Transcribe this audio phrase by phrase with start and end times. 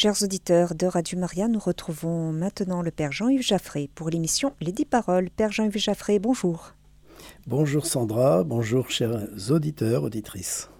[0.00, 4.70] Chers auditeurs de Radio Maria, nous retrouvons maintenant le Père Jean-Yves Jaffré pour l'émission Les
[4.70, 5.28] Dix Paroles.
[5.28, 6.74] Père Jean-Yves Jaffré, bonjour.
[7.48, 10.70] Bonjour Sandra, bonjour chers auditeurs, auditrices.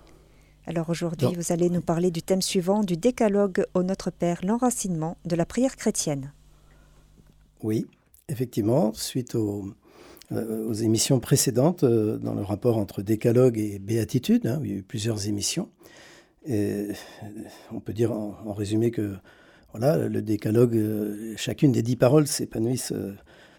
[0.67, 5.19] Alors aujourd'hui, vous allez nous parler du thème suivant du décalogue au Notre Père, l'enracinement
[5.25, 6.33] de la prière chrétienne.
[7.65, 7.89] Oui,
[8.29, 9.65] effectivement, suite aux,
[10.31, 14.77] euh, émissions précédentes, euh, dans le rapport entre décalogue et béatitude, hein, il y a
[14.77, 15.69] eu plusieurs émissions.
[16.47, 16.89] Et
[17.73, 19.15] on peut dire en, résumé que
[19.73, 23.13] voilà, le décalogue, euh, chacune des dix paroles s'épanouissent, euh,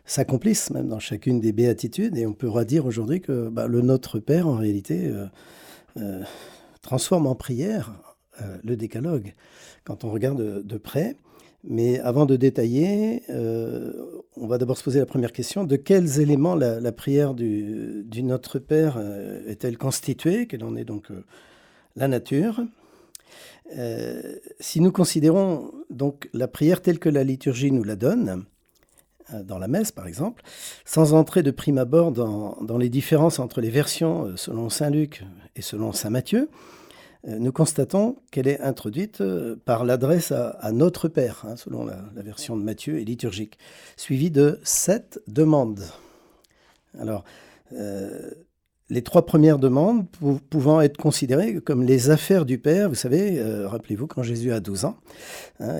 [0.05, 2.17] s'accomplissent même dans chacune des béatitudes.
[2.17, 5.11] Et on pourra dire aujourd'hui que bah, le Notre Père, en réalité,
[5.97, 6.23] euh,
[6.81, 7.93] transforme en prière
[8.63, 9.33] le décalogue
[9.83, 11.17] quand on regarde de, près.
[11.65, 13.23] Mais avant de détailler,
[14.37, 15.65] on va d'abord se poser la première question.
[15.65, 18.97] De quels éléments la, prière du, du, Notre Père
[19.45, 20.47] est-elle constituée?
[20.47, 21.11] Quelle en est donc
[22.07, 22.61] nature
[23.77, 28.45] euh, si nous considérons donc la prière telle que la liturgie nous la donne,
[29.33, 30.43] euh, dans la messe par exemple,
[30.85, 35.23] sans entrer de prime abord dans, les différences entre les versions euh, selon Saint Luc
[35.55, 36.49] et selon Saint Matthieu,
[37.27, 39.21] nous constatons qu'elle est introduite
[39.65, 43.57] par l'adresse à, notre Père, hein, selon la, version de Matthieu et liturgique,
[43.97, 45.83] suivie de sept demandes.
[46.97, 47.25] Alors,
[48.89, 50.05] les trois premières demandes
[50.49, 52.89] pouvant être considérées comme les affaires du Père.
[52.89, 54.97] Vous savez, euh, rappelez-vous, quand Jésus a 12 ans,
[55.59, 55.77] hein,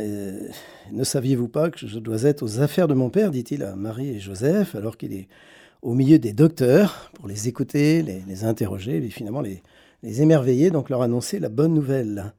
[0.92, 4.10] ne saviez-vous pas que je dois être aux affaires de mon Père, dit-il à Marie
[4.10, 5.28] et Joseph, alors qu'il est
[5.82, 9.64] au milieu des docteurs pour les écouter, les, interroger, et finalement les,
[10.04, 12.34] émerveiller, donc leur annoncer la bonne nouvelle.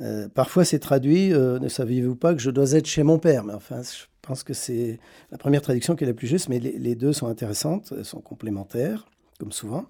[0.00, 3.42] Euh, parfois c'est traduit euh, Ne saviez-vous pas que je dois être chez mon Père
[3.42, 5.00] Mais enfin, je pense que c'est
[5.32, 8.20] la première traduction qui est la plus juste, mais les, les deux sont intéressantes, sont
[8.20, 9.08] complémentaires
[9.38, 9.86] comme souvent.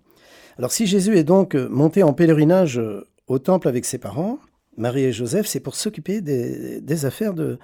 [0.58, 4.38] Alors si Jésus est donc euh, monté en pèlerinage euh, au temple avec ses parents,
[4.77, 7.58] Marie et Joseph, c'est pour s'occuper des, affaires de,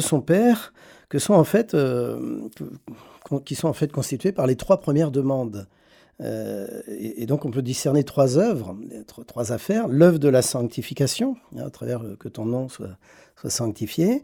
[0.00, 0.74] son père,
[1.08, 2.40] que sont en fait, euh,
[3.46, 5.66] qui sont en fait constituées par les trois premières demandes.
[6.20, 8.76] et, donc on peut discerner trois œuvres,
[9.26, 9.88] trois affaires.
[9.88, 12.98] L'œuvre de la sanctification, hein, à travers que ton nom soit,
[13.48, 14.22] sanctifié,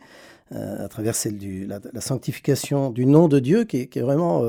[0.50, 4.44] à travers celle de la, sanctification du nom de Dieu, qui est vraiment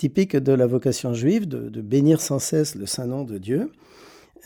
[0.00, 3.70] typique de la vocation juive, de, bénir sans cesse le saint nom de Dieu.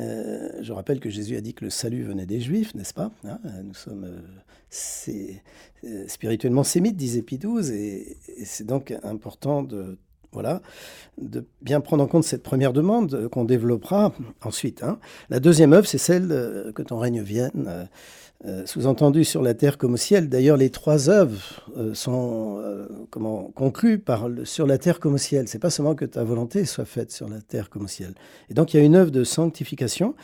[0.00, 3.12] Euh, je rappelle que Jésus a dit que le salut venait des Juifs, n'est-ce pas
[3.24, 5.32] hein, Nous sommes euh,
[5.84, 9.96] euh, spirituellement sémites, disait Pie XII, et, c'est donc important de,
[10.32, 10.60] voilà,
[11.18, 14.12] de bien prendre en compte cette première demande qu'on développera
[14.42, 14.82] ensuite.
[14.82, 14.98] Hein.
[15.30, 17.88] La deuxième œuvre, c'est celle que ton règne vienne.
[18.46, 20.28] Euh, sous-entendu sur la terre comme au ciel.
[20.28, 25.18] D'ailleurs, les trois œuvres euh, sont euh, comment, conclues par sur la terre comme au
[25.18, 25.48] ciel.
[25.48, 28.12] C'est pas seulement que ta volonté soit faite sur la terre comme au ciel.
[28.50, 30.14] Et donc, il y a une œuvre de sanctification,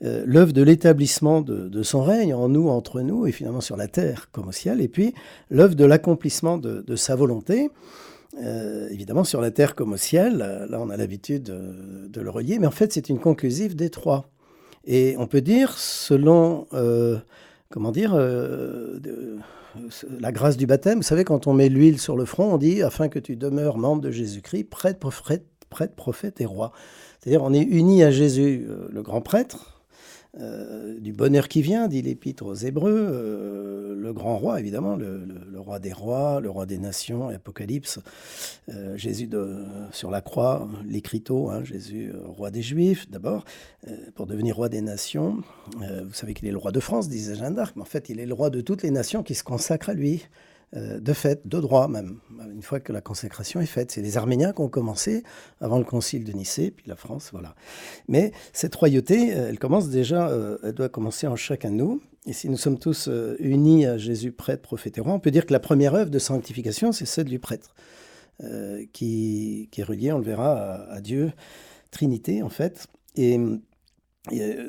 [0.00, 4.28] l'œuvre de l'établissement de, son règne en nous, entre nous, et finalement sur la terre
[4.30, 4.80] comme au ciel.
[4.80, 5.12] Et puis,
[5.50, 7.70] l'œuvre de l'accomplissement de, sa volonté.
[8.90, 12.58] évidemment, sur la terre comme au ciel, là on a l'habitude de, de, le relier,
[12.58, 14.30] mais en fait c'est une conclusive des trois.
[14.86, 16.66] Et on peut dire, selon
[17.74, 19.00] comment dire, euh,
[20.20, 20.98] la grâce du baptême.
[20.98, 23.78] Vous savez, quand on met l'huile sur le front, on dit afin que tu demeures
[23.78, 26.70] membre de Jésus-Christ, prêtre, prophète, prêtre, prophète et roi.
[27.18, 29.73] C'est-à-dire, on est uni à Jésus, euh, le grand prêtre,
[30.40, 35.20] euh, du bonheur qui vient, dit l'Épître aux Hébreux, euh, le grand roi, évidemment, le,
[35.56, 38.00] roi des rois, le roi des nations, Apocalypse,
[38.68, 43.44] euh, Jésus de, sur la croix, l'écriteau, hein, Jésus, roi des Juifs, d'abord,
[44.14, 45.38] pour devenir roi des nations.
[45.76, 48.18] vous savez qu'il est le roi de France, disait Jeanne d'Arc, mais en fait, il
[48.18, 50.24] est le roi de toutes les nations qui se consacrent à lui.
[50.76, 52.18] Euh, de fait, de droit même,
[52.52, 53.92] une fois que la consécration est faite.
[53.92, 55.22] C'est les Arméniens qui ont commencé
[55.60, 57.54] avant le concile de Nicée, puis la France, voilà.
[58.08, 62.02] Mais cette royauté, euh, elle commence déjà, euh, elle doit commencer en chacun de nous.
[62.26, 63.08] Et si nous sommes tous
[63.38, 66.18] unis à Jésus prêtre, prophète et roi, on peut dire que la première œuvre de
[66.18, 67.74] sanctification, c'est celle du prêtre,
[68.94, 71.32] qui, est reliée, on le verra, à, Dieu,
[71.90, 72.86] Trinité en fait.
[73.14, 73.38] Et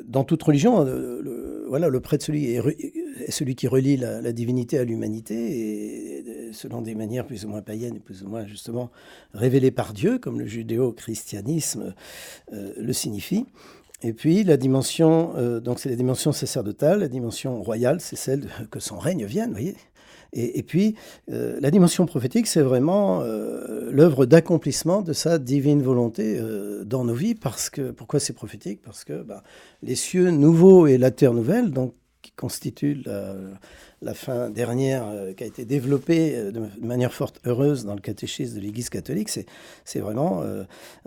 [0.06, 4.84] dans toute religion, le, voilà, le prêtre celui est, celui qui relie la, divinité à
[4.84, 8.90] l'humanité, et selon des manières plus ou moins païennes, plus ou moins justement
[9.32, 11.94] révélées par Dieu, comme le judéo-christianisme
[12.52, 13.46] euh, le signifie.
[14.02, 18.48] Et puis la dimension, euh, donc c'est la dimension sacerdotale, la dimension royale, c'est celle
[18.70, 19.76] que son règne vienne, vous voyez.
[20.38, 20.94] Et, puis
[21.30, 23.22] euh, la dimension prophétique, c'est vraiment
[23.90, 26.38] l'œuvre d'accomplissement de sa divine volonté
[26.84, 27.34] dans nos vies.
[27.34, 28.80] Parce que pourquoi c'est prophétique?
[28.82, 29.42] Parce que bah,
[29.82, 33.34] les cieux nouveaux et la terre nouvelle, donc qui constitue la,
[34.14, 38.56] fin dernière, euh, qui a été développée euh, de manière forte, heureuse dans le catéchisme
[38.56, 39.30] de l'Église catholique,
[39.84, 40.42] c'est vraiment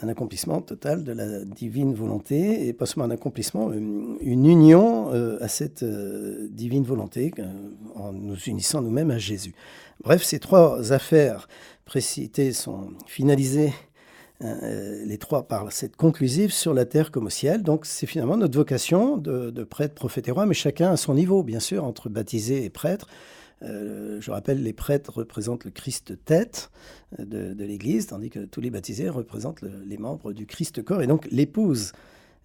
[0.01, 5.09] un accomplissement total de la divine volonté, et pas seulement un accomplissement, une union
[5.39, 7.33] à cette divine volonté
[7.95, 9.53] en nous unissant nous-mêmes à Jésus.
[10.03, 11.47] Bref, ces trois affaires
[11.85, 13.73] précitées sont finalisées
[14.41, 17.61] euh, les trois par cette conclusive sur la terre comme au ciel.
[17.61, 21.43] Donc c'est finalement notre vocation de, prêtre, prophète et roi, mais chacun à son niveau,
[21.43, 23.09] bien sûr, entre baptisé et prêtre.
[23.63, 26.71] Euh, je rappelle, les prêtres représentent le Christ tête
[27.19, 31.07] euh, de, l'Église, tandis que tous les baptisés représentent les membres du Christ corps, et
[31.07, 31.91] donc l'épouse.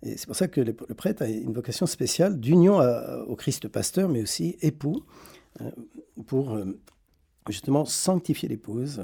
[0.02, 2.81] Et c'est pour ça que le, prêtre a une vocation spéciale d'union
[3.29, 5.05] au Christ pasteur, mais aussi époux,
[6.26, 6.58] pour
[7.49, 9.02] justement sanctifier l'épouse,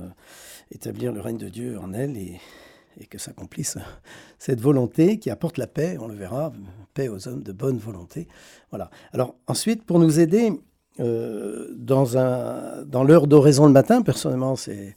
[0.72, 2.40] établir le règne de Dieu en elle et
[2.98, 3.78] et que s'accomplisse
[4.38, 6.52] cette volonté qui apporte la paix, on le verra,
[6.94, 8.28] paix aux hommes de bonne volonté.
[8.70, 8.90] Voilà.
[9.12, 10.52] Alors ensuite, pour nous aider
[10.98, 14.94] euh, dans, l'heure d'oraison le matin, personnellement c'est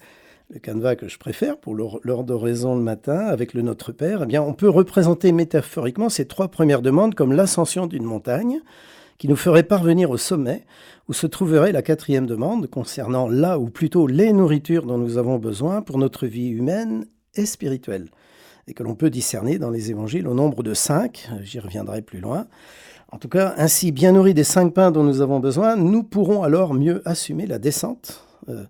[0.50, 4.26] le canevas que je préfère pour l'heure d'oraison le matin avec le Notre Père, eh
[4.26, 8.60] bien on peut représenter métaphoriquement ces trois premières demandes comme l'ascension d'une montagne
[9.18, 10.66] qui nous ferait parvenir au sommet,
[11.08, 15.38] où se trouverait la quatrième demande concernant là ou plutôt les nourritures dont nous avons
[15.38, 17.06] besoin pour notre vie humaine
[17.36, 18.10] et spirituelle,
[18.68, 22.20] et que l'on peut discerner dans les évangiles au nombre de cinq, j'y reviendrai plus
[22.20, 22.48] loin.
[23.14, 26.42] En tout cas, ainsi bien nourris des cinq pains dont nous avons besoin, nous pourrons
[26.42, 28.64] alors mieux assumer la descente euh,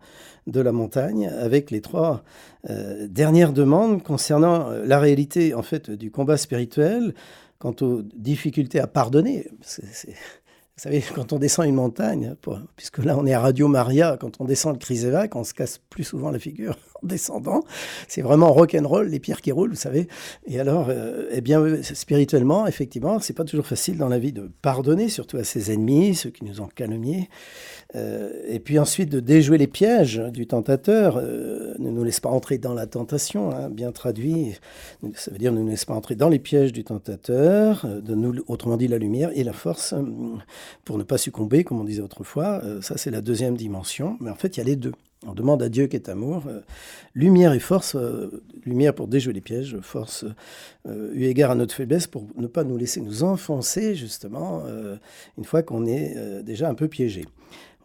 [0.48, 2.24] de la montagne avec les trois
[2.70, 7.14] euh, dernières demandes concernant euh, la réalité en fait du combat spirituel,
[7.58, 9.48] quant aux difficultés à pardonner.
[9.80, 10.12] Vous
[10.76, 12.36] savez, quand on descend une montagne,
[12.76, 15.78] puisque là on est à Radio Maria, quand on descend le Crisévac, on se casse
[15.90, 17.64] plus souvent la figure descendant.
[18.08, 20.08] C'est vraiment rock and roll, les pierres qui roulent, vous savez.
[20.46, 24.50] Et alors, euh, eh bien, spirituellement, effectivement, c'est pas toujours facile dans la vie de
[24.62, 27.30] pardonner, surtout à ses ennemis, ceux qui nous ont calomniés.
[27.96, 31.18] Euh, et puis ensuite de déjouer les pièges du tentateur.
[31.18, 34.54] Euh, ne nous laisse pas entrer dans la tentation, hein, bien traduit.
[35.16, 38.44] Ça veut dire ne nous laisse pas entrer dans les pièges du tentateur, de nous,
[38.48, 39.94] autrement dit la lumière et la force
[40.86, 42.62] pour ne pas succomber, comme on disait autrefois.
[42.82, 44.18] Ça, c'est la deuxième dimension.
[44.20, 44.94] Mais en fait, il y a les deux.
[45.26, 46.62] On demande à Dieu qui est amour, euh,
[47.16, 50.26] lumière et force, euh, lumière pour déjouer les pièges, force
[50.86, 54.64] eu égard à notre faiblesse pour ne pas nous laisser nous enfoncer justement
[55.38, 57.26] une fois qu'on est déjà un peu piégé.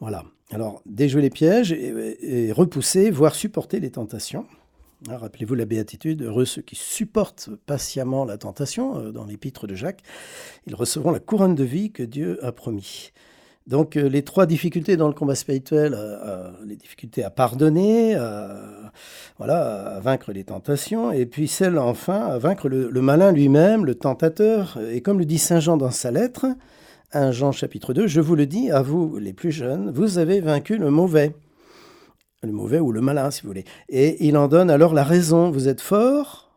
[0.00, 0.24] Voilà.
[0.50, 4.46] Alors déjouer les pièges et repousser, voire supporter les tentations.
[5.06, 9.76] Ah, rappelez-vous la béatitude, heureux ceux qui supportent patiemment la tentation, euh, dans l'épître de
[9.76, 10.02] Jacques,
[10.66, 13.12] ils recevront la couronne de vie que Dieu a promis.
[13.68, 18.16] Donc euh, les trois difficultés dans le combat spirituel, euh, les difficultés à pardonner,
[19.36, 23.94] voilà, à vaincre les tentations, et puis celle enfin à vaincre le, malin lui-même, le
[23.94, 24.78] tentateur.
[24.90, 26.46] Et comme le dit Saint Jean dans sa lettre,
[27.12, 30.40] 1 Jean chapitre 2, je vous le dis, à vous les plus jeunes, vous avez
[30.40, 31.34] vaincu le mauvais
[32.42, 33.64] le mauvais ou le malin, si vous voulez.
[33.88, 35.50] Et il en donne alors la raison.
[35.50, 36.52] Vous êtes fort,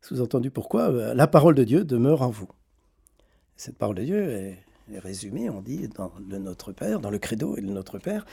[0.00, 0.90] sous-entendu pourquoi?
[0.90, 2.48] Euh, La parole de Dieu demeure en vous.
[3.56, 4.58] Cette parole de Dieu est,
[4.94, 8.24] résumée, on dit, dans le Notre Père, dans le Credo et le Notre Père.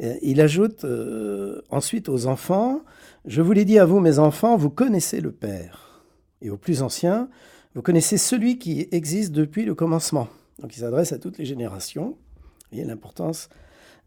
[0.00, 2.82] il ajoute euh, ensuite aux enfants,
[3.24, 6.04] je vous l'ai dit à vous, mes enfants, vous connaissez le Père.
[6.42, 7.28] Et aux plus anciens,
[7.74, 10.28] vous connaissez celui qui existe depuis le commencement.
[10.58, 12.08] Donc il s'adresse à toutes les générations.
[12.10, 13.48] Vous voyez l'importance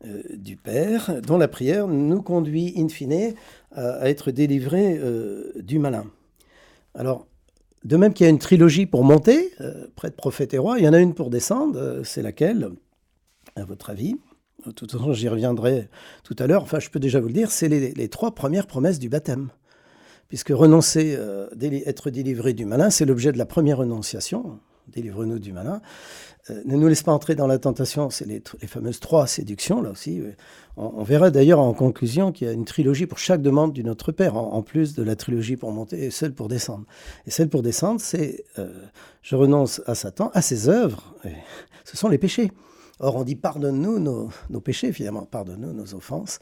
[0.05, 3.33] euh, du Père, dont la prière nous conduit in fine
[3.71, 6.05] à, être délivrés euh, du malin.
[6.93, 7.27] Alors,
[7.85, 10.85] de même qu'il y a une trilogie pour monter, euh, prêtre, prophète et roi, il
[10.85, 12.71] y en a une pour descendre, c'est laquelle,
[13.55, 14.17] à votre avis?
[14.65, 15.87] De toute façon, j'y reviendrai
[16.23, 16.63] tout à l'heure.
[16.63, 19.49] Enfin, je peux déjà vous le dire, c'est les, trois premières promesses du baptême.
[20.27, 21.15] Puisque renoncer,
[21.85, 24.59] être délivré du malin, c'est l'objet de la première renonciation.
[24.87, 25.81] Délivre-nous du malin.
[26.49, 29.89] Euh, ne nous laisse pas entrer dans la tentation, c'est les, fameuses trois séductions, là
[29.91, 30.21] aussi.
[30.77, 34.11] On, verra d'ailleurs en conclusion qu'il y a une trilogie pour chaque demande du Notre
[34.11, 36.85] Père, en, plus de la trilogie pour monter et celle pour descendre.
[37.25, 38.69] Et celle pour descendre, c'est euh,
[39.21, 41.15] je renonce à Satan, à ses œuvres.
[41.83, 42.51] ce sont les péchés.
[42.99, 46.39] Or, on dit pardonne-nous nos, nos, péchés, finalement, pardonne-nous nos offenses.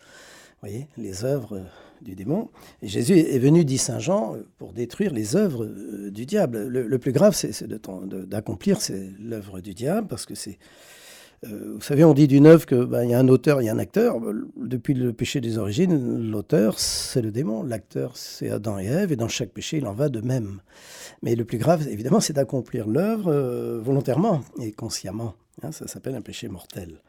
[0.64, 1.62] Voyez, les œuvres
[2.02, 2.48] du démon.
[2.82, 6.68] Et Jésus est venu, dit Saint Jean, pour détruire les œuvres euh, du diable.
[6.68, 8.78] Le, plus grave, c'est d'accomplir
[9.20, 10.58] l'œuvre du diable, parce que c'est...
[11.44, 13.70] Euh, vous savez, on dit d'une œuvre qu'il ben, y a un auteur, il y
[13.70, 14.22] a un acteur.
[14.56, 17.64] Depuis le péché des origines, l'auteur, c'est le démon.
[17.64, 19.12] L'acteur, c'est Adam et Ève.
[19.12, 20.62] Et dans chaque péché, il en va de même.
[21.24, 25.36] Mais le plus grave, évidemment, c'est d'accomplir l'œuvre euh, volontairement et consciemment.
[25.62, 27.02] Hein, ça s'appelle un péché mortel.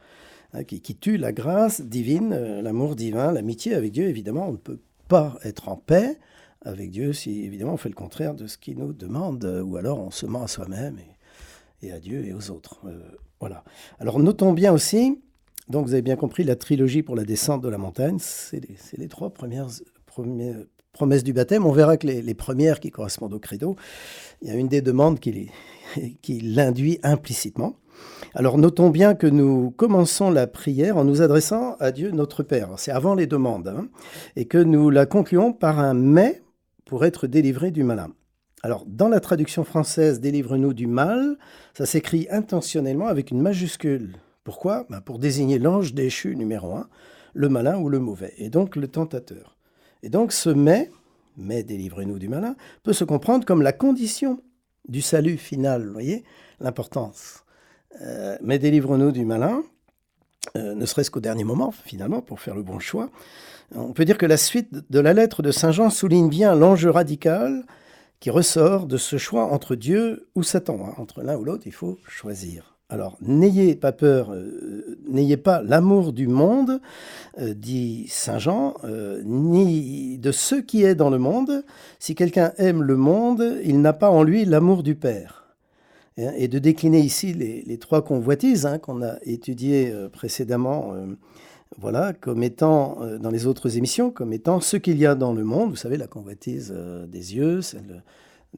[0.55, 4.09] Hein, qui, tue la grâce divine, euh, l'amour divin, l'amitié avec Dieu.
[4.09, 6.19] Évidemment, on ne peut pas être en paix
[6.63, 9.99] avec Dieu si évidemment on fait le contraire de ce qu'il nous demande, ou alors
[9.99, 10.97] on se ment à soi-même
[11.83, 12.81] et, à Dieu et aux autres.
[13.39, 13.65] voilà.
[13.99, 15.19] Alors notons bien aussi,
[15.69, 18.63] donc vous avez bien compris, la trilogie pour la descente de la montagne, c'est
[18.97, 19.69] les, trois premières,
[20.93, 21.67] promesses du baptême.
[21.67, 23.77] On verra que les, premières qui correspondent au credo,
[24.41, 25.51] il y a une des demandes qui
[26.41, 27.77] l'induit implicitement.
[28.37, 32.71] Alors notons bien que nous commençons la prière en nous adressant à Dieu notre Père.
[32.79, 33.69] C'est avant les demandes.
[33.69, 33.87] Hein,
[34.35, 36.43] et que nous la concluons par un mais
[36.85, 38.11] pour être délivré du malin.
[38.65, 41.39] Alors dans la traduction française Délivre-nous du mal,
[41.75, 44.17] ça s'écrit intentionnellement avec une majuscule.
[44.43, 44.85] Pourquoi?
[44.91, 46.89] Ben, Pour désigner l'ange déchu numéro un,
[47.35, 49.57] le malin ou le mauvais, et donc le tentateur.
[50.03, 50.91] Et donc ce mais,
[51.37, 54.43] mais délivrez-nous du malin, peut se comprendre comme la condition
[54.89, 56.25] du salut final, vous voyez
[56.59, 57.44] l'importance.
[58.03, 59.63] Euh, mais délivre-nous du malin,
[60.57, 63.11] euh, ne serait-ce qu'au dernier moment, finalement, pour faire le bon choix.
[63.75, 66.91] On peut dire que la suite de la lettre de Saint Jean souligne bien l'enjeu
[66.91, 67.65] radical
[68.21, 70.79] qui ressort de ce choix entre Dieu ou Satan.
[70.87, 70.95] Hein.
[70.99, 72.77] Entre l'un ou l'autre, il faut choisir.
[72.91, 76.81] Alors, n'ayez pas peur, euh, n'ayez pas l'amour du monde,
[77.39, 78.75] dit Saint Jean,
[79.25, 81.65] ni de ce qui est dans le monde.
[81.99, 85.44] Si quelqu'un aime le monde, il n'a pas en lui l'amour du Père.
[86.17, 91.07] Hein, et de décliner ici les, trois convoitises hein, qu'on a étudiées euh, précédemment, euh,
[91.79, 95.33] voilà, comme étant euh, dans les autres émissions, comme étant ce qu'il y a dans
[95.33, 95.71] le monde.
[95.71, 96.73] Vous savez, la convoitise
[97.09, 98.05] des yeux, celle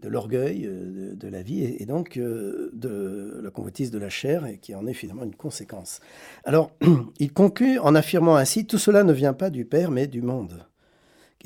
[0.02, 4.74] de l'orgueil, de, la vie, et, donc de la convoitise de la chair, et qui
[4.74, 6.00] en est finalement une conséquence.
[6.44, 6.70] Alors,
[7.18, 10.66] il conclut en affirmant ainsi, tout cela ne vient pas du Père, mais du monde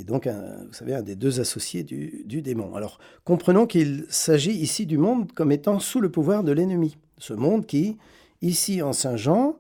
[0.01, 2.75] est donc, un, vous savez, un des deux associés du, démon.
[2.75, 6.97] Alors, comprenons qu'il s'agit ici du monde comme étant sous le pouvoir de l'ennemi.
[7.19, 7.99] Ce monde qui,
[8.43, 9.57] ici en Saint Jean,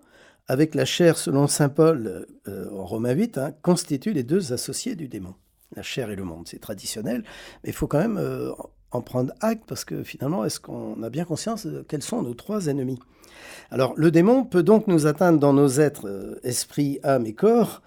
[0.48, 4.96] avec la chair selon Saint Paul euh, en Romains 8, hein, constitue les deux associés
[4.96, 5.34] du démon.
[5.76, 7.22] La chair et le monde, c'est traditionnel,
[7.62, 8.50] mais il faut quand même euh,
[8.90, 12.34] en prendre acte parce que finalement, est-ce qu'on a bien conscience de quels sont nos
[12.34, 12.98] trois ennemis?
[13.70, 17.82] Alors, le démon peut donc nous atteindre dans nos êtres, euh, esprit, âme et corps,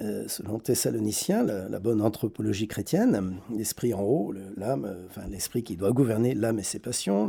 [0.00, 5.76] euh, selon Thessaloniciens, la, bonne anthropologie chrétienne, l'esprit en haut, l'âme, euh, enfin l'esprit qui
[5.76, 7.28] doit gouverner l'âme et ses passions,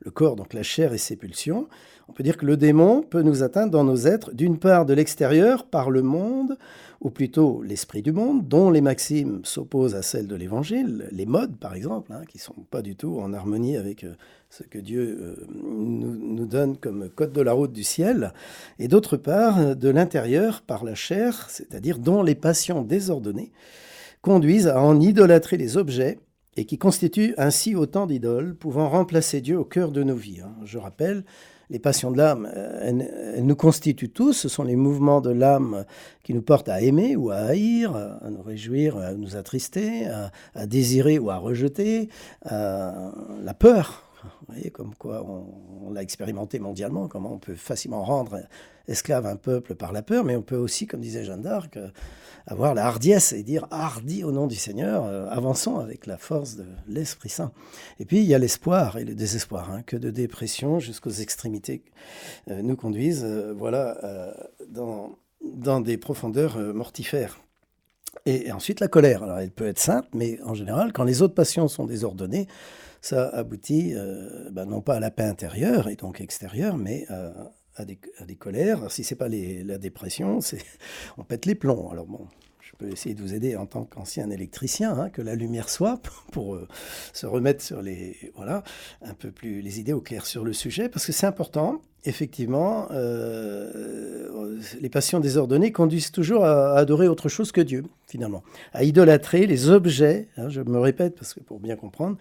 [0.00, 1.68] le corps, donc la chair et ses pulsions.
[2.08, 4.94] On peut dire que le démon peut nous atteindre dans nos êtres, d'une part de
[4.94, 6.56] l'extérieur, par le monde,
[7.00, 11.56] ou plutôt l'esprit du monde, dont les maximes s'opposent à celles de l'Évangile, les modes
[11.56, 14.14] par exemple, hein, qui ne sont pas du tout en harmonie avec euh,
[14.56, 18.32] ce que Dieu euh, nous, donne comme code de la route du ciel,
[18.78, 23.52] et d'autre part de l'intérieur par la chair, c'est-à-dire dont les passions désordonnées
[24.22, 26.18] conduisent à en idolâtrer les objets
[26.56, 30.40] et qui constituent ainsi autant d'idoles pouvant remplacer Dieu au cœur de nos vies.
[30.40, 30.54] Hein.
[30.64, 31.24] Je rappelle
[31.68, 34.32] les passions de l'âme, euh, elles, nous constituent tous.
[34.32, 35.84] Ce sont les mouvements de l'âme
[36.22, 40.08] qui nous portent à aimer ou à haïr, à nous réjouir, à nous attrister,
[40.54, 42.08] à, désirer ou à rejeter,
[42.44, 44.05] la peur.
[44.40, 48.40] Vous voyez, comme quoi on, l'a expérimenté mondialement, comment on peut facilement rendre
[48.88, 51.78] esclave un peuple par la peur, mais on peut aussi, comme disait Jeanne d'Arc,
[52.46, 56.56] avoir la hardiesse et dire hardi au nom du Seigneur, euh, avançons avec la force
[56.56, 57.52] de l'Esprit Saint.
[57.98, 61.82] Et puis il y a l'espoir et le désespoir, hein, que de dépression jusqu'aux extrémités
[62.50, 63.98] euh, nous conduisent, euh, voilà,
[64.68, 67.40] dans des profondeurs mortifères.
[68.26, 69.22] Et, ensuite la colère.
[69.22, 72.46] Alors elle peut être sainte, mais en général, quand les autres passions sont désordonnées,
[73.00, 73.94] ça aboutit
[74.50, 77.06] ben, non pas à la paix intérieure et donc extérieure, mais
[77.76, 78.90] à des, à des colères.
[78.90, 80.40] Si c'est pas la dépression,
[81.18, 81.88] on pète les plombs.
[81.90, 82.26] Alors bon,
[82.78, 86.00] peux essayer de vous aider en tant qu'ancien électricien, hein, que la lumière soit,
[86.32, 86.68] pour euh,
[87.12, 88.62] se remettre sur les, voilà,
[89.02, 91.80] un peu plus les idées au clair sur le sujet, parce que c'est important.
[92.08, 98.84] Effectivement, euh, les passions désordonnées conduisent toujours à, adorer autre chose que Dieu, finalement, à
[98.84, 102.16] idolâtrer les objets, hein, je me répète parce que pour bien comprendre,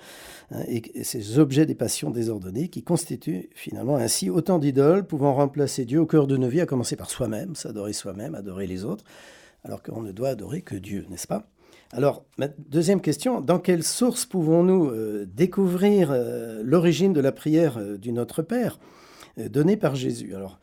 [0.52, 5.86] hein, et, ces objets des passions désordonnées qui constituent finalement ainsi autant d'idoles pouvant remplacer
[5.86, 9.04] Dieu au cœur de nos vies, à commencer par soi-même, s'adorer soi-même, adorer les autres,
[9.66, 11.50] alors qu'on ne doit adorer que Dieu, n'est-ce pas?
[11.92, 17.78] Alors, ma deuxième question, dans quelle source pouvons-nous euh, découvrir euh, l'origine de la prière
[17.78, 18.80] euh, du Notre Père
[19.38, 20.34] donnée par Jésus?
[20.36, 20.60] Alors,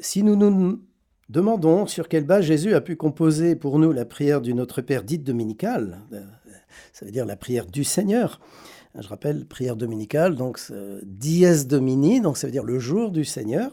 [0.00, 0.82] si nous nous
[1.28, 5.04] demandons sur quelle base Jésus a pu composer pour nous la prière du Notre Père
[5.04, 6.00] dite dominicale,
[6.92, 8.40] ça veut dire la prière du Seigneur,
[9.00, 10.60] je rappelle, prière dominicale, donc
[11.02, 13.70] dies domini, donc ça veut dire le jour du Seigneur,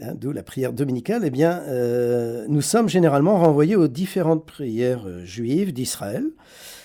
[0.00, 1.22] hein, d'où la prière dominicale.
[1.24, 6.24] Eh bien, euh, nous sommes généralement renvoyés aux différentes prières euh, juives d'Israël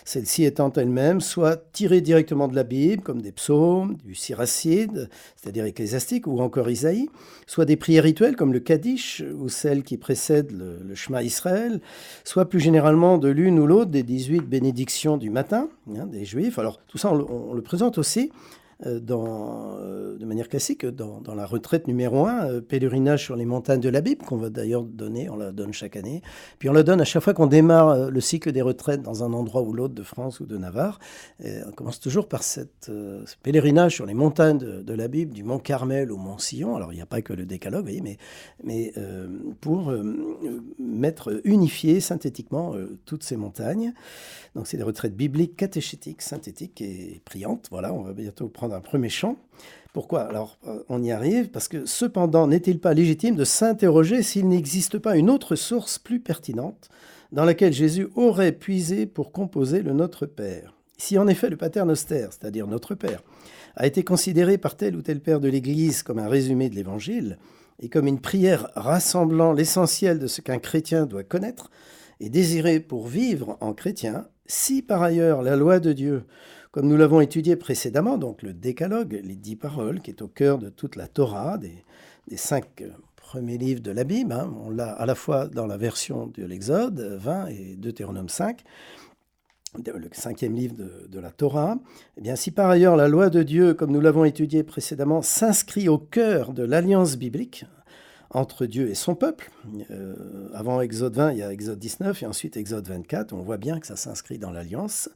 [0.06, 5.66] celle-ci étant elle-même soit tirée directement de la Bible, comme des psaumes, du siracide, c'est-à-dire
[5.66, 7.10] ecclésiastique, ou encore Isaïe,
[7.48, 11.82] soit des prières rituelles comme le Kaddish, ou celles qui précèdent le, le Shema Israël,
[12.24, 16.60] soit plus généralement de l'une ou l'autre des 18 bénédictions du matin, hein, des Juifs.
[16.60, 18.32] Alors tout ça, on, le présente aussi
[18.86, 23.90] dans, euh, de manière classique dans, la retraite numéro 1, pèlerinage sur les montagnes de
[23.90, 26.22] la Bible, qu'on va d'ailleurs donner, on la donne chaque année.
[26.60, 29.34] Puis on la donne à chaque fois qu'on démarre le cycle des retraites dans un
[29.34, 31.00] endroit ou l'autre de France ou de Navarre.
[31.44, 35.60] On commence toujours par cette, ce pèlerinage sur les montagnes de, la Bible, du mont
[35.60, 36.76] Carmel au mont Sillon.
[36.76, 38.18] Alors il n'y a pas que le décalogue, vous voyez, mais,
[38.64, 38.94] mais
[39.62, 39.94] pour
[40.80, 42.74] mettre unifié synthétiquement
[43.06, 43.94] toutes ces montagnes.
[44.56, 47.68] Donc c'est des retraites bibliques, catéchétiques, synthétiques et priantes.
[47.72, 49.38] Voilà, on va bientôt prendre un premier chant.
[49.94, 50.22] Pourquoi?
[50.22, 54.98] Alors euh, on y arrive parce que cependant n'est-il pas légitime de s'interroger s'il n'existe
[54.98, 56.90] pas une autre source plus pertinente
[57.32, 60.74] dans laquelle Jésus aurait puisé pour composer le Notre Père?
[60.98, 63.22] Si en effet le Pater Noster, c'est-à-dire Notre Père,
[63.76, 67.38] a été considéré par tel ou tel père de l'Église comme un résumé de l'Évangile
[67.80, 71.70] et comme une prière rassemblant l'essentiel de ce qu'un chrétien doit connaître
[72.20, 76.24] et désirer pour vivre en chrétien, si par ailleurs la loi de Dieu,
[76.74, 80.58] comme nous l'avons étudié précédemment, donc le décalogue, les dix paroles, qui est au cœur
[80.58, 81.84] de toute la Torah, des,
[82.36, 82.84] cinq
[83.16, 86.44] premiers livres de la Bible, hein, on l'a à la fois dans la version de
[86.44, 88.64] l'Exode 20 et Deutéronome 5,
[89.86, 91.78] le cinquième livre de, de, la Torah,
[92.18, 95.88] eh bien, si par ailleurs la loi de Dieu, comme nous l'avons étudié précédemment, s'inscrit
[95.90, 97.66] au cœur de l'alliance biblique,
[98.34, 99.52] entre Dieu et son peuple.
[99.92, 100.16] Euh,
[100.54, 103.34] avant Exode 20, il y a Exode 19 et ensuite Exode 24.
[103.34, 105.10] On voit bien que ça s'inscrit dans l'alliance.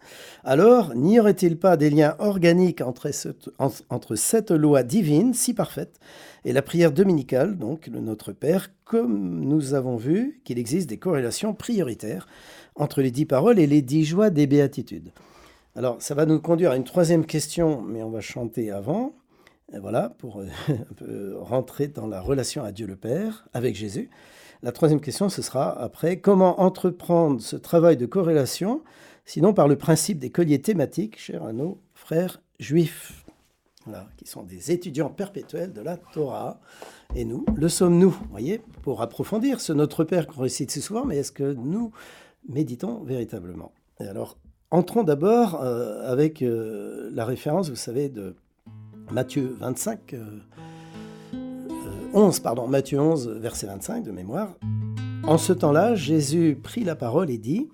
[0.43, 5.99] Alors, n'y aurait-il pas des liens organiques entre cette, entre cette loi divine si parfaite
[6.45, 10.97] et la prière dominicale, donc le Notre Père, comme nous avons vu qu'il existe des
[10.97, 12.27] corrélations prioritaires
[12.75, 15.11] entre les dix paroles et les dix joies des béatitudes?
[15.75, 19.13] Alors, ça va nous conduire à une troisième question, mais on va chanter avant
[19.73, 24.09] voilà, pour euh, rentrer dans la relation à Dieu le Père avec Jésus.
[24.63, 28.81] La troisième question, ce sera après, comment entreprendre ce travail de corrélation,
[29.25, 33.25] sinon par le principe des colliers thématiques, chers à nos frères juifs,
[34.17, 36.59] qui sont des étudiants perpétuels de la Torah.
[37.15, 41.17] Et nous, le sommes-nous, voyez, pour approfondir ce Notre Père qu'on récite si souvent, mais
[41.17, 41.91] est-ce que nous
[42.49, 43.71] méditons véritablement?
[43.99, 44.37] Et alors,
[44.71, 48.35] entrons d'abord euh, avec euh, la référence, vous savez, de
[49.11, 50.15] Matthieu 25,
[52.13, 54.49] 11, euh, pardon, Matthieu 11, verset 25 de mémoire.
[55.25, 57.69] En ce temps-là, Jésus prit la parole et dit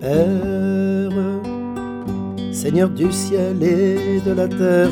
[0.00, 1.10] Père,
[2.52, 4.90] Seigneur du ciel et de la terre,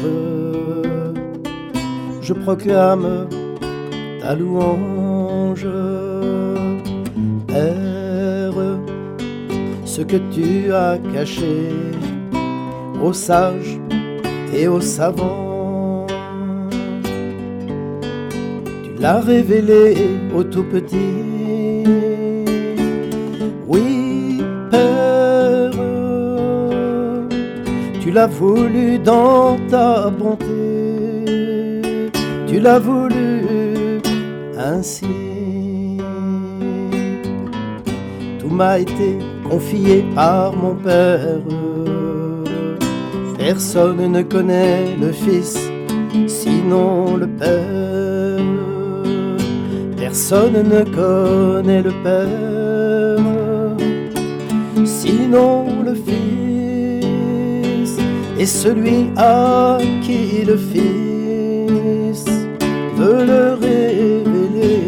[2.21, 3.29] je proclame
[4.21, 5.67] ta louange.
[7.47, 8.55] Père,
[9.85, 11.71] ce que tu as caché
[13.03, 13.79] aux sages
[14.53, 16.07] et aux savants.
[18.85, 19.97] Tu l'as révélé
[20.35, 21.85] au tout petit.
[23.67, 25.71] Oui, Père,
[28.01, 30.53] tu l'as voulu dans ta bonté.
[32.47, 34.01] Tu l'as voulu
[34.59, 35.07] ainsi.
[38.39, 41.41] Tout m'a été confié par mon Père.
[43.45, 45.59] Personne ne connaît le Fils,
[46.29, 48.39] sinon le Père.
[49.97, 53.19] Personne ne connaît le Père,
[54.85, 57.99] sinon le Fils.
[58.39, 62.25] Et celui à qui le Fils
[62.97, 64.85] veut le révéler.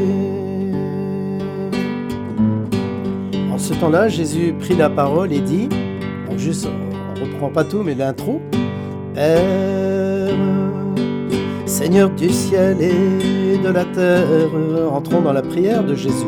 [3.52, 5.68] En ce temps-là, Jésus prit la parole et dit,
[6.28, 6.68] bon, juste
[7.34, 8.40] on reprend pas tout, mais l'intro.
[9.14, 9.40] Père,
[11.66, 14.50] Seigneur du ciel et de la terre,
[14.92, 16.26] entrons dans la prière de Jésus.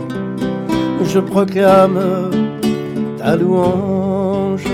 [1.04, 1.98] Je proclame
[3.18, 4.64] ta louange,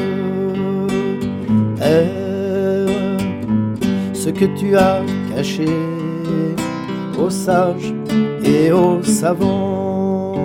[1.77, 3.19] Père,
[4.15, 5.01] ce que tu as
[5.35, 5.67] caché
[7.19, 7.93] aux sages
[8.45, 10.37] et aux savants.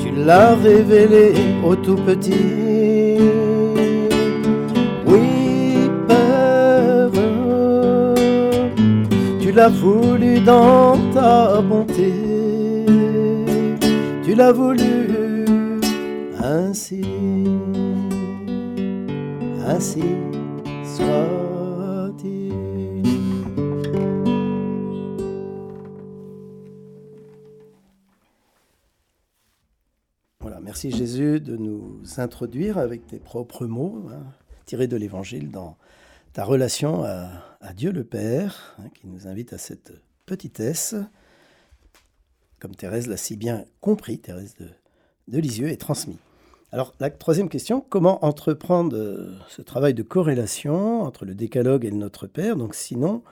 [0.00, 1.32] Tu l'as révélé
[1.64, 2.67] au tout petit
[9.58, 12.12] l'as voulu dans ta bonté,
[14.22, 15.80] tu l'as voulu
[16.40, 17.02] ainsi,
[19.66, 20.04] ainsi
[20.84, 22.52] soit-il.
[30.38, 34.22] Voilà, merci Jésus de nous introduire avec tes propres mots hein,
[34.66, 35.76] tirés de l'Évangile dans
[36.38, 39.92] ta relation à, Dieu le Père, hein, qui nous invite à cette
[40.24, 40.94] petitesse,
[42.60, 44.54] comme Thérèse l'a si bien compris, Thérèse
[45.26, 46.20] de, Lisieux, et transmis.
[46.70, 51.90] Alors, la troisième question, comment entreprendre euh, ce travail de corrélation entre le décalogue et
[51.90, 52.54] le Notre Père?
[52.54, 53.24] Donc, sinon,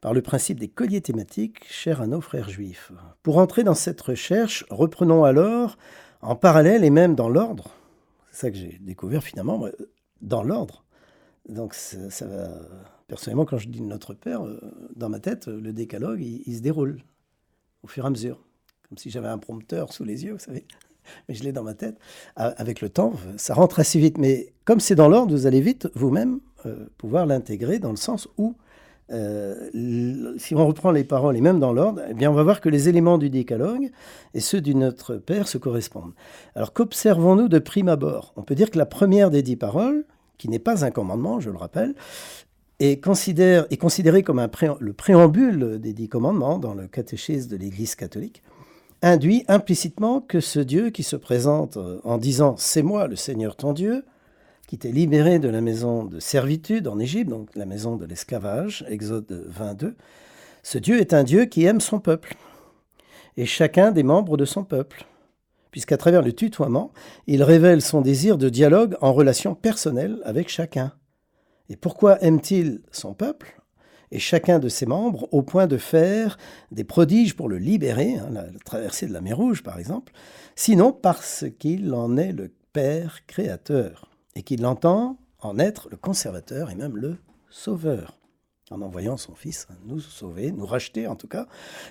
[0.00, 2.92] par le principe des colliers thématiques chers à nos frères juifs.
[3.24, 5.76] Pour entrer dans cette recherche, reprenons alors
[6.22, 7.70] en parallèle et même dans l'ordre,
[8.30, 9.66] c'est ça que j'ai découvert finalement,
[10.22, 10.83] dans l'ordre.
[11.48, 12.48] Donc ça, va,
[13.06, 14.58] personnellement, quand je dis notre Père, euh,
[14.96, 17.02] dans ma tête, le décalogue, il, se déroule
[17.82, 18.40] au fur et à mesure,
[18.88, 20.64] comme si j'avais un prompteur sous les yeux, vous savez.
[21.28, 21.98] Mais je l'ai dans ma tête.
[22.36, 24.16] Avec le temps, ça rentre assez vite.
[24.16, 28.26] Mais comme c'est dans l'ordre, vous allez vite vous-même euh, pouvoir l'intégrer dans le sens
[28.38, 28.56] où
[29.12, 32.62] euh, si on reprend les paroles et même dans l'ordre, eh bien on va voir
[32.62, 33.90] que les éléments du décalogue
[34.32, 36.14] et ceux du Notre Père se correspondent.
[36.54, 38.32] Alors qu'observons-nous de prime abord?
[38.36, 40.06] On peut dire que la première des dix paroles,
[40.38, 41.94] qui n'est pas un commandement, je le rappelle,
[42.80, 44.46] est, considère, est considérée comme
[44.80, 48.42] le préambule des dix commandements dans le catéchisme de l'Église catholique,
[49.02, 53.72] induit implicitement que ce Dieu qui se présente en disant⁇ C'est moi le Seigneur ton
[53.72, 53.96] Dieu⁇
[54.66, 58.84] qui était libéré de la maison de servitude en Égypte, donc la maison de l'esclavage,
[58.88, 59.94] Exode 22,
[60.62, 62.36] ce Dieu est un Dieu qui aime son peuple,
[63.36, 65.04] et chacun des membres de son peuple,
[65.74, 66.92] puisqu'à travers le tutoiement,
[67.26, 70.92] il révèle son désir de dialogue en relation personnelle avec chacun.
[71.68, 73.60] Et pourquoi aime-t-il son peuple
[74.12, 76.38] et chacun de ses membres au point de faire
[76.70, 80.12] des prodiges pour le libérer, hein, la traversée de la mer Rouge par exemple,
[80.54, 86.70] sinon parce qu'il en est le Père créateur et qu'il entend en être le conservateur
[86.70, 87.16] et même le
[87.50, 88.20] sauveur,
[88.70, 91.48] en envoyant son Fils nous sauver, nous racheter en tout cas,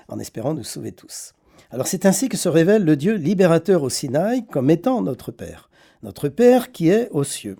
[0.07, 1.33] en espérant nous sauver tous.
[1.71, 5.69] Alors c'est ainsi que se révèle le Dieu libérateur au Sinaï comme étant notre Père,
[6.03, 7.57] notre Père qui est aux cieux.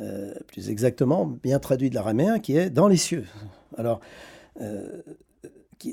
[0.00, 3.26] Euh, plus exactement, bien traduit de l'araméen, qui est dans les cieux.
[3.76, 4.00] Alors,
[4.60, 5.02] euh,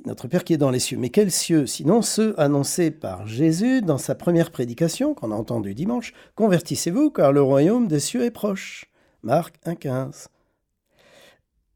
[0.05, 0.97] notre Père qui est dans les cieux.
[0.97, 1.65] Mais quels cieux?
[1.65, 6.13] Sinon ceux annoncés par Jésus dans sa première prédication qu'on a entendue dimanche.
[6.35, 8.85] Convertissez-vous car le royaume des cieux est proche.
[9.23, 10.27] Marc 1,15.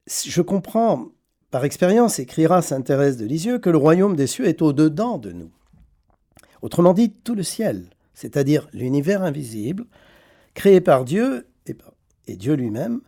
[0.07, 1.07] Je comprends
[1.51, 5.31] par expérience, écrira Saint Thérèse de Lisieux, que le royaume des cieux est au-dedans de
[5.31, 5.51] nous.
[6.61, 9.85] Autrement dit, tout le ciel, c'est-à-dire l'univers invisible,
[10.53, 11.47] créé par Dieu
[12.27, 13.01] et, Dieu lui-même,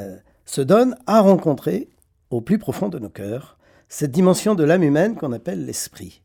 [0.00, 1.88] euh, se donne à rencontrer
[2.30, 6.22] au plus profond de nos cœurs cette dimension de l'âme humaine qu'on appelle l'esprit.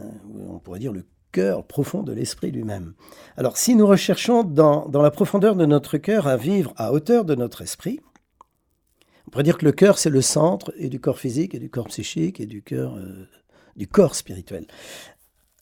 [0.00, 0.10] Hein,
[0.48, 2.94] on pourrait dire le cœur profond de l'esprit lui-même.
[3.36, 7.34] Alors si nous recherchons dans, la profondeur de notre cœur à vivre à hauteur de
[7.34, 8.00] notre esprit,
[9.30, 11.70] on pourrait dire que le cœur c'est le centre et du corps physique et du
[11.70, 13.28] corps psychique et du cœur euh,
[13.76, 14.66] du corps spirituel.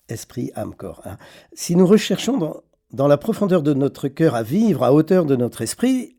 [0.08, 1.02] Esprit, âme, corps.
[1.04, 1.18] Hein.
[1.52, 2.62] Si nous recherchons dans,
[2.94, 6.16] dans la profondeur de notre cœur à vivre à hauteur de notre esprit,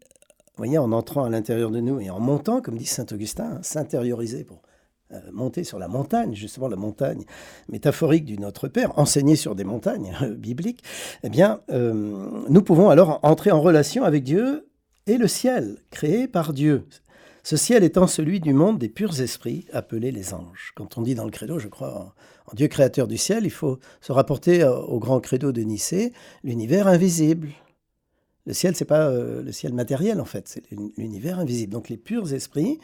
[0.58, 3.60] voyez, en entrant à l'intérieur de nous et en montant, comme dit saint Augustin, hein,
[3.64, 4.62] s'intérioriser pour
[5.12, 7.24] euh, monter sur la montagne, justement la montagne
[7.68, 10.84] métaphorique du Notre Père, enseignée sur des montagnes euh, bibliques,
[11.24, 14.70] eh bien, nous pouvons alors entrer en relation avec Dieu
[15.08, 16.86] et le ciel, créé par Dieu.
[17.50, 20.72] Ce ciel étant celui du monde des purs esprits, appelés les anges.
[20.76, 22.14] Quand on dit dans le credo, je crois,
[22.46, 26.86] en, Dieu créateur du ciel, il faut se rapporter au grand credo de Nicée, l'univers
[26.86, 27.48] invisible.
[28.46, 30.62] Le ciel, c'est pas le ciel matériel en fait, c'est
[30.96, 31.74] l'univers invisible.
[31.74, 32.78] Donc les purs esprits,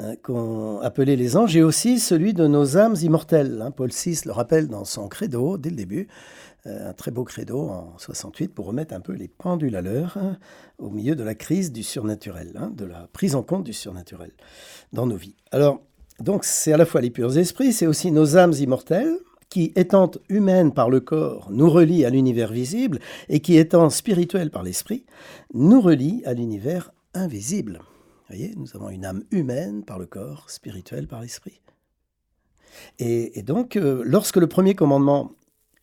[0.00, 3.60] Hein, qu'on appelait les anges, et aussi celui de nos âmes immortelles.
[3.60, 3.72] Hein.
[3.72, 7.68] Paul VI le rappelle dans son credo, dès le début, euh, un très beau credo
[7.68, 10.38] en 68, pour remettre un peu les pendules à l'heure hein,
[10.78, 14.32] au milieu de la crise du surnaturel, de la prise en compte du surnaturel
[14.92, 15.36] dans nos vies.
[15.50, 15.80] Alors,
[16.20, 19.16] donc c'est à la fois les purs esprits, c'est aussi nos âmes immortelles,
[19.48, 22.98] qui, étant humaines par le corps, nous relient à l'univers visible,
[23.30, 25.06] et qui, étant spirituelles par l'esprit,
[25.54, 27.80] nous relient à l'univers invisible
[28.28, 31.60] voyez, nous avons une âme humaine par le corps, spirituelle par l'esprit.
[32.98, 35.32] Et, donc, euh, lorsque le premier commandement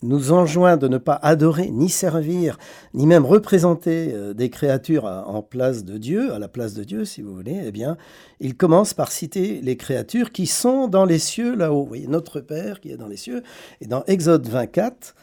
[0.02, 2.58] nous enjoint de ne pas adorer, ni servir,
[2.94, 7.06] ni même représenter euh, des créatures en place de Dieu, à la place de Dieu,
[7.06, 7.98] si vous voulez, eh bien,
[8.40, 11.84] il commence par citer les créatures qui sont dans les cieux là-haut.
[11.84, 13.44] Vous voyez, notre Père qui est dans les cieux.
[13.82, 15.16] Et dans Exode 24,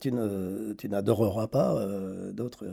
[0.00, 2.66] tu, n'adoreras pas euh, d'autres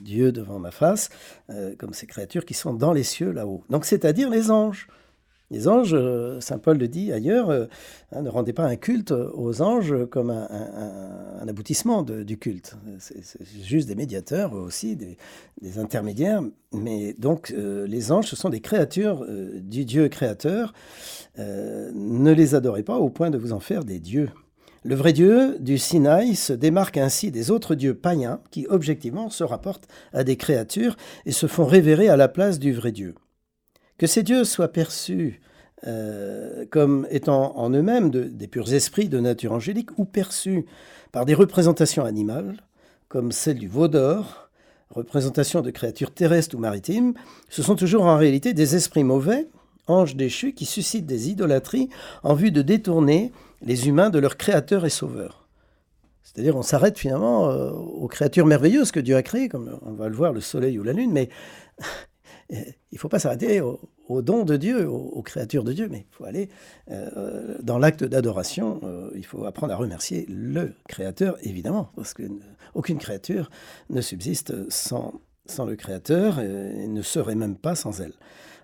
[0.00, 1.10] dieux devant ma face,
[1.50, 3.64] euh, comme ces créatures qui sont dans les cieux là-haut.
[3.70, 4.88] Donc, c'est-à-dire les anges.
[5.50, 9.62] Les anges, euh, Saint Paul le dit ailleurs, hein, ne rendez pas un culte aux
[9.62, 12.76] anges comme un, aboutissement du culte.
[12.98, 13.22] C'est
[13.62, 15.16] juste des médiateurs aussi, des,
[15.78, 16.42] intermédiaires.
[16.72, 19.24] Mais donc, les anges, ce sont des créatures
[19.62, 20.74] du Dieu créateur.
[21.38, 24.28] ne les adorez pas au point de vous en faire des dieux.
[24.84, 29.42] Le vrai Dieu du Sinaï se démarque ainsi des autres dieux païens qui, objectivement, se
[29.42, 33.14] rapportent à des créatures et se font révérer à la place du vrai Dieu.
[33.98, 35.40] Que ces dieux soient perçus
[35.86, 40.66] euh, comme étant en eux-mêmes des purs esprits de nature angélique ou perçus
[41.12, 42.56] par des représentations animales,
[43.08, 44.48] comme celle du veau d'or,
[44.90, 47.14] représentation de créatures terrestres ou maritimes,
[47.48, 49.48] ce sont toujours en réalité des esprits mauvais,
[49.86, 51.88] anges déchus, qui suscitent des idolâtries
[52.22, 53.32] en vue de détourner
[53.62, 55.46] les humains de leur créateur et sauveur.
[56.22, 60.08] C'est-à-dire on s'arrête finalement euh, aux créatures merveilleuses que Dieu a créées, comme on va
[60.08, 61.28] le voir, le soleil ou la lune, mais
[62.50, 66.16] il ne faut pas s'arrêter aux, dons de Dieu, aux, créatures de Dieu, mais il
[66.16, 66.48] faut aller
[66.90, 72.98] euh, dans l'acte d'adoration, euh, il faut apprendre à remercier le Créateur, évidemment, parce qu'aucune
[72.98, 73.50] créature
[73.90, 78.14] ne subsiste sans, sans le Créateur et ne serait même pas sans elle.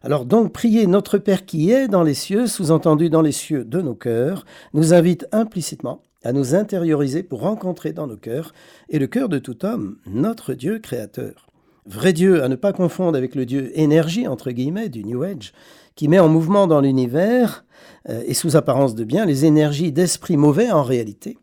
[0.03, 3.81] Alors donc, prier notre Père qui est dans les cieux, sous-entendu dans les cieux de
[3.81, 8.55] nos cœurs, nous invite implicitement à nous intérioriser pour rencontrer dans nos cœurs,
[8.89, 11.49] et le cœur de tout homme, notre Dieu créateur.
[11.87, 15.53] Vrai Dieu à ne pas confondre avec le Dieu énergie, entre guillemets, du New Age,
[15.97, 17.65] qui met en mouvement dans l'univers,
[18.09, 21.37] euh, et sous apparence de bien, les énergies d'esprit mauvais en réalité.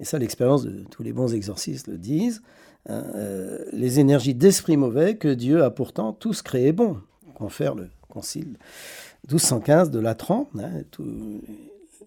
[0.00, 2.42] Et ça, l'expérience de tous les bons exorcistes le disent.
[2.88, 6.98] Hein, euh, les énergies d'esprit mauvais que Dieu a pourtant tous créés bons.
[7.34, 8.58] Confère le concile
[9.28, 10.48] 1215 de Latran.
[10.58, 10.82] Hein,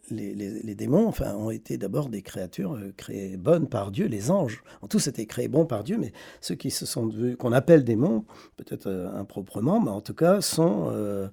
[0.10, 4.64] les, démons enfin, ont été d'abord des créatures euh, créées bonnes par Dieu, les anges
[4.82, 8.26] ont tous été créés bons par Dieu, mais ceux qui se sont qu'on appelle démons,
[8.56, 11.28] peut-être euh, improprement, mais en tout cas sont, euh,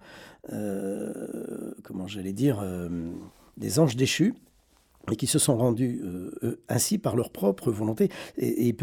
[1.83, 2.65] comment j'allais dire,
[3.57, 4.35] des anges déchus
[5.11, 6.03] et qui se sont rendus
[6.69, 8.11] ainsi par leur propre volonté.
[8.39, 8.75] Et,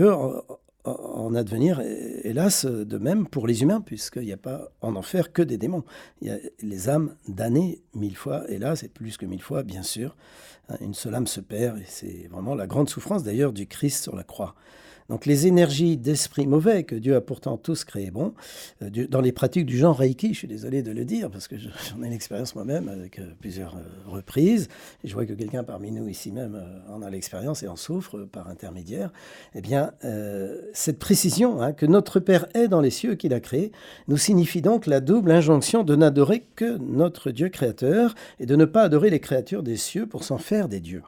[0.86, 1.82] advenir,
[2.24, 5.84] hélas, de même pour les humains, puisqu'il n'y a pas en enfer que des démons.
[6.22, 9.64] Il y a les âmes damnées mille fois, et là, c'est plus que mille fois,
[9.64, 10.16] bien sûr.
[10.80, 14.16] Une seule âme se perd, et c'est vraiment la grande souffrance d'ailleurs du Christ sur
[14.16, 14.56] la croix.
[15.12, 18.34] Donc les énergies d'esprit mauvais que Dieu a pourtant tous créées bon,
[18.82, 21.58] euh, dans les pratiques du genre Reiki, je suis désolé de le dire parce que
[21.60, 24.70] j'en ai une expérience moi-même avec euh, plusieurs euh, reprises,
[25.04, 28.20] et je vois que quelqu'un parmi nous ici même en a l'expérience et en souffre
[28.20, 29.12] par intermédiaire,
[29.54, 29.92] eh bien
[30.74, 33.74] cette précision hein, que notre Père est dans les cieux qu'il a créés
[34.08, 38.66] nous signifie donc la double injonction de n'adorer que notre Dieu créateur et de ne
[38.66, 41.04] pas adorer les créatures des cieux pour s'en faire des dieux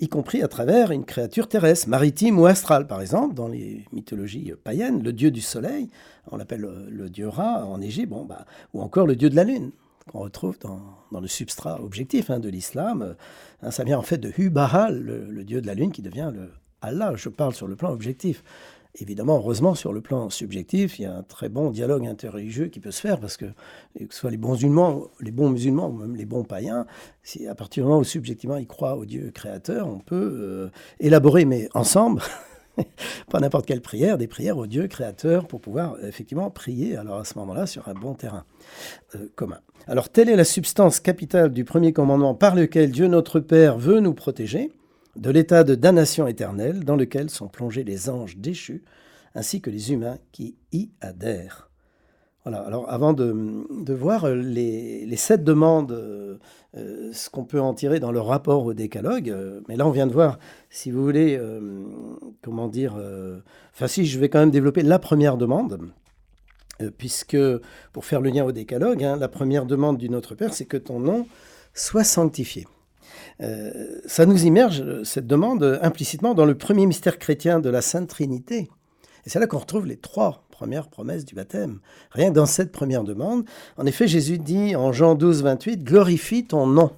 [0.00, 2.86] y compris à travers une créature terrestre, maritime ou astrale.
[2.86, 5.88] Par exemple, dans les mythologies païennes, le dieu du soleil,
[6.30, 9.44] on l'appelle le, dieu Ra en Égypte, bon, bah, ou encore le dieu de la
[9.44, 9.72] lune,
[10.10, 10.80] qu'on retrouve dans,
[11.20, 13.16] le substrat objectif hein, de l'islam.
[13.70, 16.50] Ça vient en fait de Hubahal, le, le, dieu de la lune, qui devient le
[16.80, 17.12] Allah.
[17.16, 18.44] Je parle sur le plan objectif.
[19.00, 22.80] Évidemment, heureusement, sur le plan subjectif, il y a un très bon dialogue interreligieux qui
[22.80, 25.92] peut se faire parce que, que ce soit les bons musulmans, les bons musulmans ou
[25.92, 26.84] même les bons païens,
[27.22, 30.70] si à partir du moment où subjectivement ils croient au Dieu créateur, on peut euh,
[30.98, 32.22] élaborer, mais ensemble,
[33.30, 37.24] pas n'importe quelle prière, des prières au Dieu créateur pour pouvoir effectivement prier alors à
[37.24, 38.44] ce moment-là sur un bon terrain
[39.14, 39.60] euh, commun.
[39.86, 44.00] Alors telle est la substance capitale du premier commandement par lequel Dieu notre Père veut
[44.00, 44.72] nous protéger
[45.16, 48.84] de l'état de damnation éternelle dans lequel sont plongés les anges déchus,
[49.34, 51.68] ainsi que les humains qui y adhèrent.
[52.44, 58.12] Voilà, alors avant de, voir les, sept demandes, euh, ce qu'on peut en tirer dans
[58.12, 60.38] le rapport au décalogue, euh, mais là on vient de voir,
[60.70, 61.84] si vous voulez, euh,
[62.42, 62.96] comment dire,
[63.74, 65.78] enfin si je vais quand même développer la première demande,
[66.96, 67.36] puisque
[67.92, 70.76] pour faire le lien au décalogue, hein, la première demande du Notre Père, c'est que
[70.76, 71.26] ton nom
[71.74, 72.66] soit sanctifié.
[73.40, 78.08] Euh, ça nous immerge, cette demande, implicitement dans le premier mystère chrétien de la Sainte
[78.08, 78.68] Trinité.
[79.26, 81.80] Et c'est là qu'on retrouve les trois premières promesses du baptême.
[82.10, 83.44] Rien que dans cette première demande.
[83.76, 86.90] En effet, Jésus dit en Jean 12, 28, Glorifie ton nom.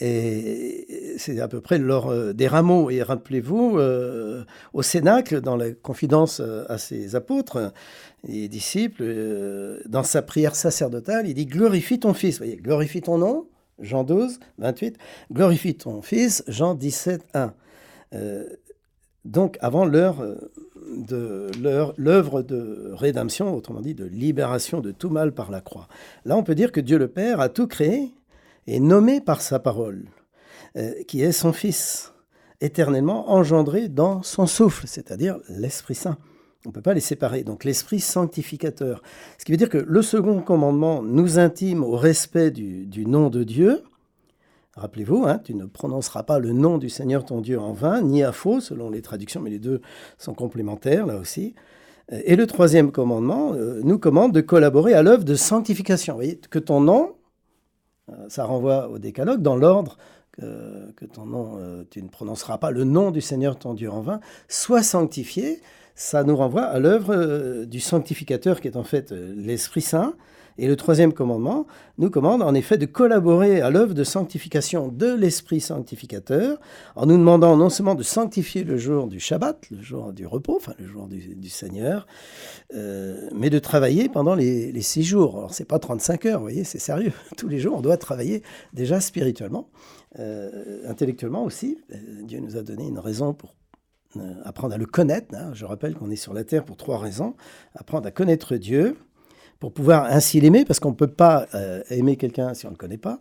[0.00, 2.90] Et c'est à peu près euh, des rameaux.
[2.90, 4.44] Et rappelez-vous, euh,
[4.74, 7.72] au Cénacle, dans la confidence à ses apôtres
[8.28, 9.04] et disciples,
[9.86, 12.34] dans sa prière sacerdotale, il dit Glorifie ton Fils.
[12.34, 13.46] Vous voyez, glorifie ton nom,
[13.78, 14.96] Jean 12, 28,
[15.32, 17.54] glorifie ton Fils, Jean 17, 1.
[18.14, 18.44] Euh,
[19.24, 20.36] donc avant l'heure euh,
[20.96, 21.50] de
[21.96, 25.88] l'œuvre de rédemption, autrement dit de libération de tout mal par la croix.
[26.24, 28.12] Là, on peut dire que Dieu le Père a tout créé
[28.66, 30.04] et nommé par sa parole,
[30.76, 32.12] euh, qui est son Fils,
[32.60, 36.18] éternellement engendré dans son souffle, c'est-à-dire l'Esprit Saint.
[36.66, 37.44] On ne peut pas les séparer.
[37.44, 39.02] Donc l'esprit sanctificateur.
[39.38, 43.44] Ce qui veut dire que le second commandement nous intime au respect du, nom de
[43.44, 43.82] Dieu.
[44.76, 48.24] Rappelez-vous, hein, tu ne prononceras pas le nom du Seigneur ton Dieu en vain, ni
[48.24, 49.80] à faux, selon les traductions, mais les deux
[50.18, 51.54] sont complémentaires là aussi.
[52.10, 56.14] Et le troisième commandement euh, nous commande de collaborer à l'œuvre de sanctification.
[56.14, 57.14] Vous voyez, que ton nom,
[58.10, 59.96] euh, ça renvoie au décalogue, dans l'ordre
[60.36, 64.00] que, ton nom, euh, tu ne prononceras pas le nom du Seigneur ton Dieu en
[64.00, 65.60] vain, soit sanctifié
[65.96, 70.14] ça nous renvoie à l'œuvre euh, du sanctificateur qui est en fait euh, l'Esprit Saint
[70.58, 71.68] Et le troisième commandement
[71.98, 76.58] nous commande en effet de collaborer à l'œuvre de sanctification de l'Esprit sanctificateur,
[76.96, 80.56] en nous demandant non seulement de sanctifier le jour du Shabbat, le jour du repos,
[80.56, 82.08] enfin le jour du, Seigneur,
[82.72, 85.38] mais de travailler pendant les, six jours.
[85.38, 87.12] Alors c'est pas 35 heures, vous voyez, c'est sérieux.
[87.36, 88.42] Tous les jours, on doit travailler
[88.72, 89.68] déjà spirituellement,
[90.18, 91.78] euh, intellectuellement aussi.
[91.92, 93.54] Euh, Dieu nous a donné une raison pour
[94.44, 95.34] apprendre à le connaître.
[95.34, 95.50] Hein.
[95.54, 97.34] Je rappelle qu'on est sur la terre pour trois raisons.
[97.74, 98.96] Apprendre à connaître Dieu,
[99.64, 102.74] pour pouvoir ainsi l'aimer, parce qu'on ne peut pas euh, aimer quelqu'un si on ne
[102.74, 103.18] le connaît pas.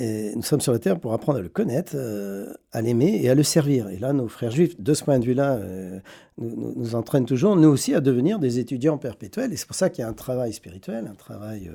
[0.00, 3.36] Nous sommes sur la terre pour apprendre à le connaître, euh, à l'aimer et à
[3.36, 3.88] le servir.
[3.90, 6.00] Et là, nos frères juifs, de ce point de vue-là, euh,
[6.38, 9.52] nous, nous, entraînent toujours, nous aussi, à devenir des étudiants perpétuels.
[9.52, 11.70] Et c'est pour ça qu'il y a un travail spirituel, un travail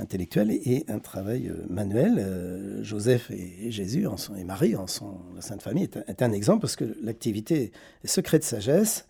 [0.00, 2.80] intellectuel et, un travail manuel.
[2.82, 6.22] Joseph et, Jésus en sont, et Marie, en sont, la Sainte Famille, est un, est
[6.22, 7.70] un exemple, parce que l'activité
[8.02, 9.06] secret de sagesse,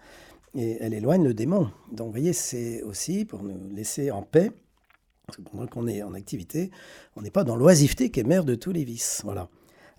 [0.54, 1.70] et elle éloigne le démon.
[1.92, 4.50] Donc, vous voyez, c'est aussi pour nous laisser en paix,
[5.26, 6.70] parce que pendant qu'on est en activité,
[7.16, 9.20] on n'est pas dans l'oisiveté qui est mère de tous les vices.
[9.24, 9.48] Voilà.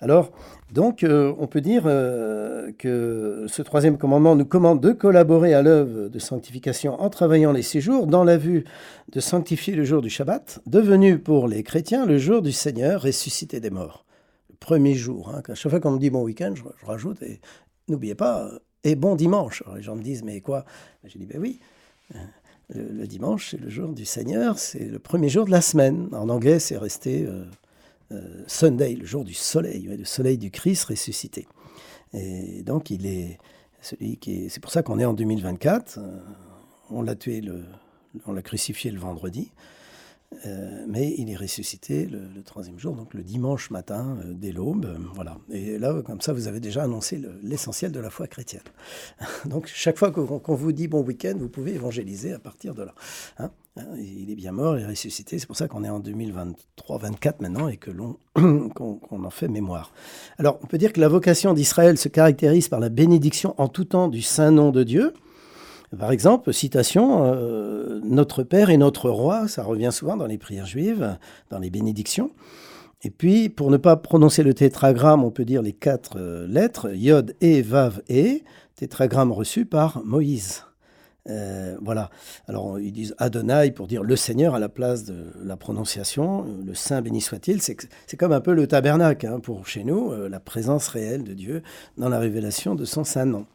[0.02, 0.32] Alors,
[0.74, 5.62] donc, euh, on peut dire euh, que ce troisième commandement nous commande de collaborer à
[5.62, 8.64] l'œuvre de sanctification en travaillant les six jours, dans la vue
[9.12, 13.60] de sanctifier le jour du Shabbat, devenu pour les chrétiens le jour du Seigneur ressuscité
[13.60, 14.06] des morts.
[14.50, 15.34] Le premier jour.
[15.36, 17.42] Hein, chaque fois qu'on me dit bon week-end, je, je rajoute, et
[17.92, 18.50] n'oubliez pas,
[18.84, 19.64] et bon dimanche.
[19.76, 20.66] les gens me disent, mais quoi?
[21.04, 21.60] J'ai dit, ben oui,
[22.16, 22.20] euh,
[22.76, 26.10] le, dimanche, c'est le jour du Seigneur, c'est le premier jour de la semaine.
[26.14, 27.44] En anglais, c'est resté euh,
[28.12, 31.48] euh, Sunday, le jour du soleil, le soleil du Christ ressuscité.
[32.14, 33.38] Et donc, il est
[33.82, 34.50] celui qui est.
[34.50, 36.00] C'est pour ça qu'on est en 2024.
[36.90, 37.64] on l'a tué, le,
[38.26, 39.52] on l'a crucifié le vendredi.
[40.46, 44.86] Euh, mais il est ressuscité le, troisième jour, donc le dimanche matin, euh, dès l'aube.
[44.86, 45.38] Euh, voilà.
[45.50, 48.62] Et là, comme ça, vous avez déjà annoncé l'essentiel de la foi chrétienne.
[49.46, 52.94] donc, chaque fois qu'on vous dit bon week-end, vous pouvez évangéliser à partir de là.
[53.40, 53.50] Hein.
[53.78, 55.40] Hein, il est bien mort, il est ressuscité.
[55.40, 58.18] C'est pour ça qu'on est en 2023-24 maintenant et que l'on
[58.70, 59.92] qu'on en fait mémoire.
[60.38, 63.86] Alors, on peut dire que la vocation d'Israël se caractérise par la bénédiction en tout
[63.86, 65.14] temps du saint nom de Dieu.
[65.98, 70.68] Par exemple, citation, euh, Notre Père et notre Roi, ça revient souvent dans les prières
[70.68, 71.18] juives,
[71.50, 72.32] dans les bénédictions.
[73.02, 76.92] Et puis, pour ne pas prononcer le tétragramme, on peut dire les quatre euh, lettres,
[76.94, 78.42] Yod, E, Vav, E,
[78.76, 80.64] tétragramme reçu par Moïse.
[81.28, 82.12] Euh, voilà.
[82.48, 86.76] Alors, ils disent Adonai pour dire le Seigneur à la place de la prononciation, le
[86.76, 87.62] Saint béni soit-il.
[87.62, 91.64] C'est comme un peu le tabernacle hein, pour chez nous, la présence réelle de Dieu
[91.98, 93.46] dans la révélation de son saint nom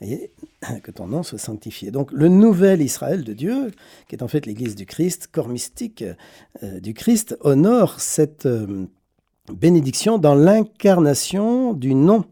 [0.00, 0.30] voyez,
[0.82, 1.90] que ton nom soit sanctifié.
[1.90, 3.70] Donc le nouvel Israël de Dieu,
[4.08, 6.04] qui est en fait l'Église du Christ, corps mystique
[6.62, 8.86] euh, du Christ, honore cette euh,
[9.52, 12.24] bénédiction dans l'incarnation du nom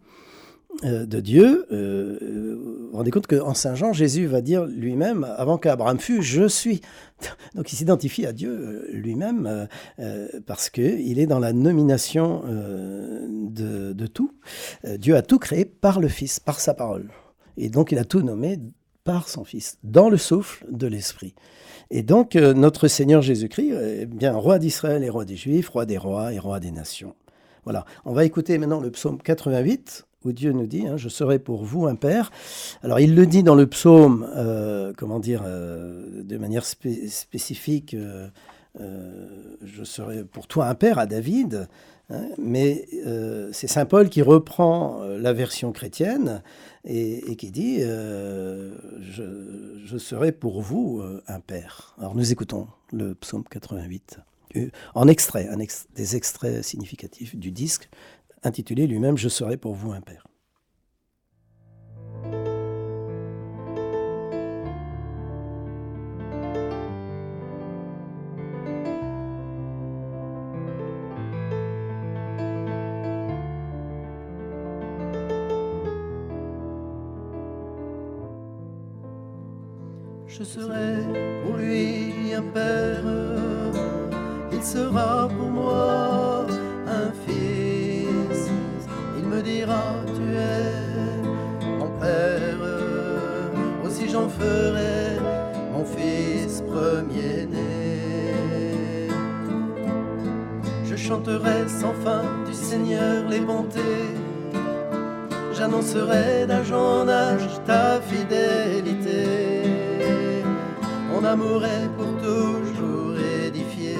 [0.85, 1.67] euh, de Dieu.
[1.71, 6.49] vous vous rendez compte qu'en Saint Jean, Jésus va dire lui-même, avant qu'Abraham fût, je
[6.49, 6.81] suis.
[7.55, 9.69] Donc il s'identifie à Dieu lui-même
[10.47, 14.33] parce qu'il est dans la nomination de, de, tout.
[14.99, 17.09] Dieu a tout créé par le Fils, par sa parole.
[17.57, 18.59] Et donc il a tout nommé
[19.05, 21.35] par son Fils, dans le souffle de l'Esprit.
[21.91, 25.87] Et donc euh, notre Seigneur Jésus-Christ est bien roi d'Israël et roi des Juifs, roi
[25.87, 27.15] des rois et roi des nations.
[27.65, 31.41] Voilà, on va écouter maintenant le psaume 88 où Dieu nous dit, hein, je serai
[31.41, 32.31] pour vous un père.
[32.83, 37.97] Alors il le dit dans le psaume, euh, comment dire, euh, de manière spécifique,
[38.79, 41.69] je serai pour toi un père à David,
[42.11, 42.89] hein, mais
[43.53, 46.43] c'est Saint Paul qui reprend la version chrétienne
[46.85, 51.95] et, qui dit euh, je, serai pour vous euh, un père.
[51.99, 54.21] Alors nous écoutons le psaume 88
[54.57, 55.49] euh, en extrait,
[55.95, 57.89] des extraits significatifs du disque
[58.43, 60.27] intitulé lui-même Je serai pour vous un père.
[80.43, 80.97] Je serai
[81.45, 83.05] pour lui un père,
[84.53, 86.47] il sera pour moi
[86.89, 88.51] un fils,
[89.19, 89.85] il me dira
[90.17, 92.59] tu es mon père,
[93.85, 95.21] aussi j'en ferai
[95.73, 97.69] mon fils premier-né.
[100.85, 104.11] Je chanterai sans fin du Seigneur les bontés,
[105.55, 109.02] j'annoncerai d'âge en âge ta fidélité
[111.37, 113.17] mon est pour toujours
[113.47, 113.97] édifié.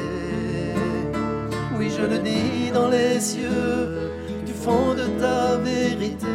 [1.77, 4.11] Oui, je le dis dans les cieux,
[4.45, 6.27] du fond de ta vérité.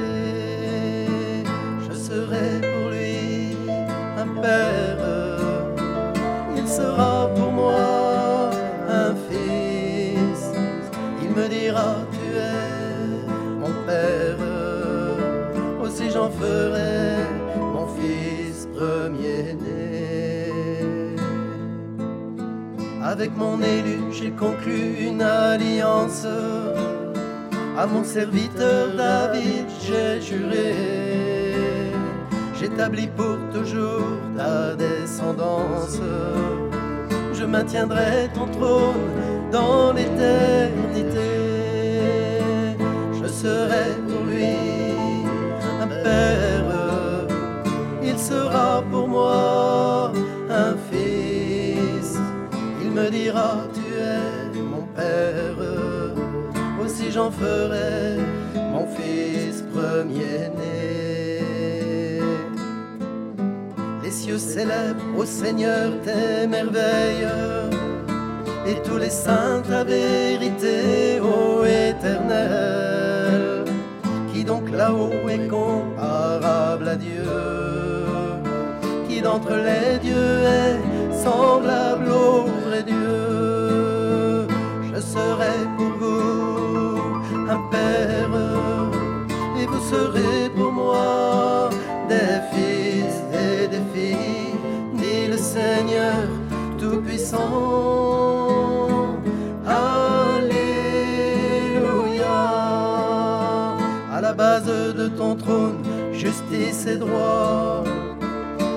[1.88, 3.58] Je serai pour lui
[4.18, 4.77] un père,
[23.36, 26.26] Mon élu, j'ai conclu une alliance.
[27.78, 30.74] À mon serviteur David, j'ai juré.
[32.60, 36.00] J'établis pour toujours ta descendance.
[37.34, 41.30] Je maintiendrai ton trône dans l'éternité.
[43.22, 44.56] Je serai pour lui
[45.82, 47.28] un père.
[48.04, 49.66] Il sera pour moi
[53.10, 55.55] tu es mon père.
[56.84, 58.18] Aussi j'en ferai
[58.55, 61.41] mon fils premier-né.
[64.03, 67.28] Les cieux célèbrent au Seigneur tes merveilles
[68.66, 73.64] et tous les saints ta vérité, ô éternel.
[74.34, 77.24] Qui donc là-haut est comparable à Dieu
[79.08, 80.87] Qui d'entre les dieux est
[81.28, 84.48] semblable au vrai Dieu
[84.90, 86.98] Je serai pour vous
[87.56, 88.34] un père
[89.60, 91.70] et vous serez pour moi
[92.12, 93.16] des fils
[93.46, 94.58] et des filles,
[95.00, 96.20] dit le Seigneur
[96.80, 97.88] Tout-Puissant.
[104.38, 104.66] base
[105.02, 105.80] de ton trône,
[106.14, 107.84] justice et droit,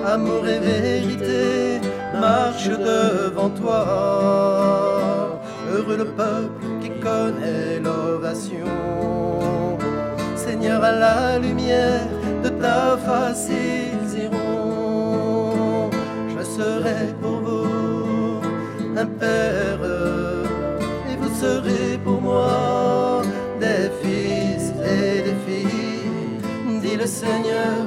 [0.03, 1.79] amour et vérité
[2.21, 3.81] marche devant toi.
[5.71, 8.71] Heureux le peuple qui connaît l'ovation.
[10.35, 12.07] Seigneur, à la lumière
[12.43, 15.89] de ta face, ils iront.
[16.33, 18.41] Je serai pour vous
[19.03, 19.83] un père,
[21.09, 23.21] et vous serez pour moi
[23.63, 24.65] des fils
[24.95, 27.81] et des filles, dit le Seigneur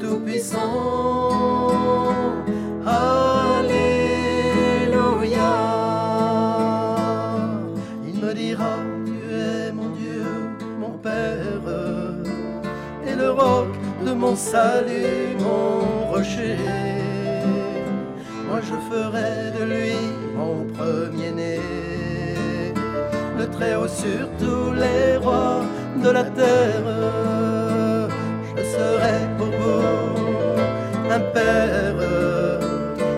[0.00, 1.19] Tout-Puissant.
[14.20, 16.58] Mon salut, mon rocher.
[18.48, 19.96] Moi je ferai de lui
[20.36, 21.58] mon premier-né
[23.38, 25.62] le Très-Haut sur tous les rois
[26.04, 26.88] de la terre.
[28.56, 32.00] Je serai pour vous un père,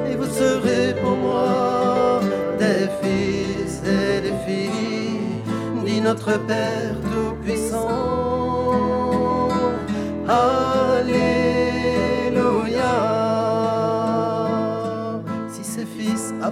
[0.08, 2.20] et vous serez pour moi
[2.58, 5.42] des fils et des filles,
[5.84, 8.22] dit notre Père Tout-Puissant.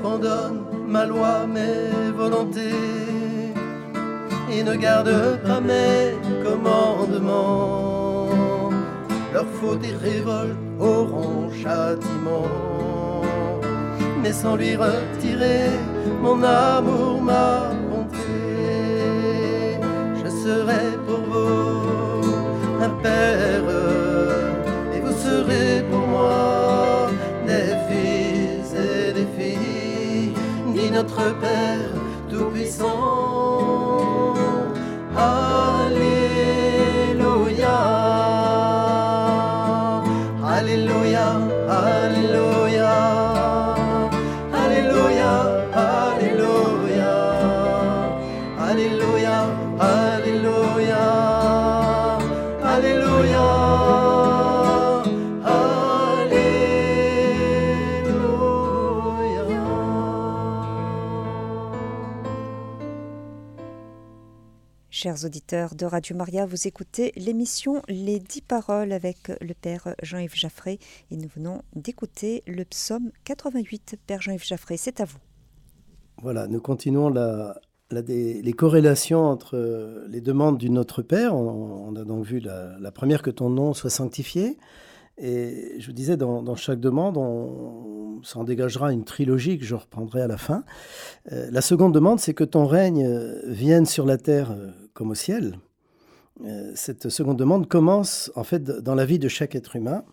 [0.00, 2.74] Fils abandonnent ma loi, mes volontés,
[4.52, 8.28] et ne gardent pas mes commandements.
[9.32, 12.48] Leur faute et révolte auront châtiment.
[14.22, 15.70] Mais sans lui retirer
[16.22, 17.70] mon amour, ma
[30.90, 31.90] notre Père
[32.28, 34.34] Tout-Puissant.
[35.16, 36.08] Alléluia.
[40.44, 41.40] Alléluia.
[41.68, 42.59] Alléluia.
[65.02, 70.36] Chers auditeurs de Radio Maria, vous écoutez l'émission Les Dix Paroles avec le Père Jean-Yves
[70.36, 70.78] Jaffré
[71.10, 73.96] et nous venons d'écouter le psaume 88.
[74.06, 75.16] Père Jean-Yves Jaffré, c'est à vous.
[76.20, 77.08] Voilà, nous continuons
[77.90, 81.34] les corrélations entre les demandes du Notre Père.
[81.34, 84.58] On, a donc vu la, première que ton nom soit sanctifié.
[85.16, 90.20] Et je vous disais, dans, chaque demande, on, s'en dégagera une trilogie que je reprendrai
[90.20, 90.62] à la fin.
[91.32, 93.08] Euh, la seconde demande, c'est que ton règne
[93.46, 95.58] vienne sur la terre euh, comme au ciel.
[96.44, 100.04] Euh, cette seconde demande commence en fait dans la vie de chaque être humain,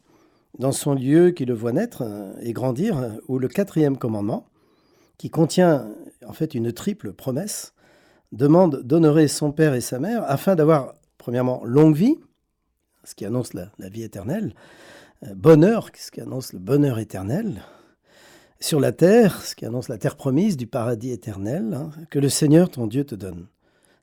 [0.59, 4.47] dans son lieu qui le voit naître euh, et grandir, euh, où le quatrième commandement,
[5.17, 5.88] qui contient
[6.25, 7.73] en fait une triple promesse,
[8.32, 12.15] demande d'honorer son père et sa mère afin d'avoir, premièrement, longue vie,
[13.03, 14.53] ce qui annonce la, vie éternelle,
[15.34, 17.61] bonheur, ce qui annonce le bonheur éternel,
[18.59, 22.28] sur la terre, ce qui annonce la terre promise du paradis éternel, hein, que le
[22.28, 23.47] Seigneur ton Dieu te donne.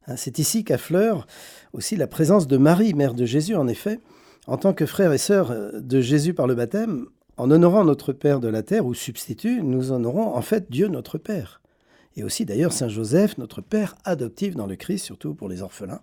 [0.06, 1.26] Hein, C'est ici qu'affleure
[1.72, 3.54] aussi la présence de Marie, mère de Jésus.
[3.54, 4.00] En effet,
[4.46, 8.40] En tant que frères et sœurs de Jésus par le baptême, en honorant notre Père
[8.40, 11.60] de la terre ou substitut, nous honorons en fait Dieu notre Père.
[12.16, 16.00] Et aussi d'ailleurs Saint Joseph, notre Père adoptif dans le Christ, surtout pour les orphelins,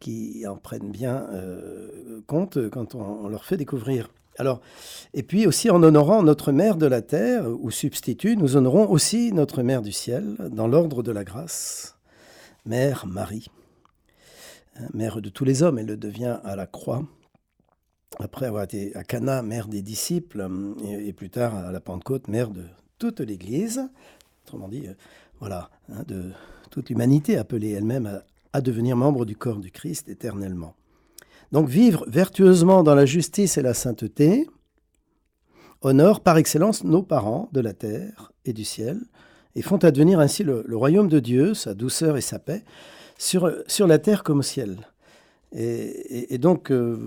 [0.00, 4.10] qui en prennent bien euh, compte quand on, leur fait découvrir.
[4.38, 4.60] Alors,
[5.12, 9.32] et puis aussi en honorant notre Mère de la terre ou substitut, nous honorons aussi
[9.32, 11.93] notre Mère du ciel dans l'ordre de la grâce,
[12.66, 13.48] Mère Marie.
[14.76, 17.04] Hein, mère de tous les hommes, elle le devient à la croix
[18.18, 20.48] après avoir été à Cana, mère des disciples,
[20.84, 22.64] et, plus tard à la Pentecôte, mère de
[22.98, 23.88] toute l'Église,
[24.44, 24.94] autrement dit, euh,
[25.40, 26.30] voilà, hein, de
[26.70, 30.74] toute l'humanité appelée elle-même à, devenir membre du corps du Christ éternellement.
[31.50, 34.48] Donc vivre vertueusement dans la justice et la sainteté
[35.82, 39.00] honore par excellence nos parents de la terre et du ciel,
[39.56, 42.64] et font advenir ainsi le, royaume de Dieu, sa douceur et sa paix,
[43.18, 44.78] sur, sur la terre comme au ciel.
[45.56, 46.98] Et, donc, euh,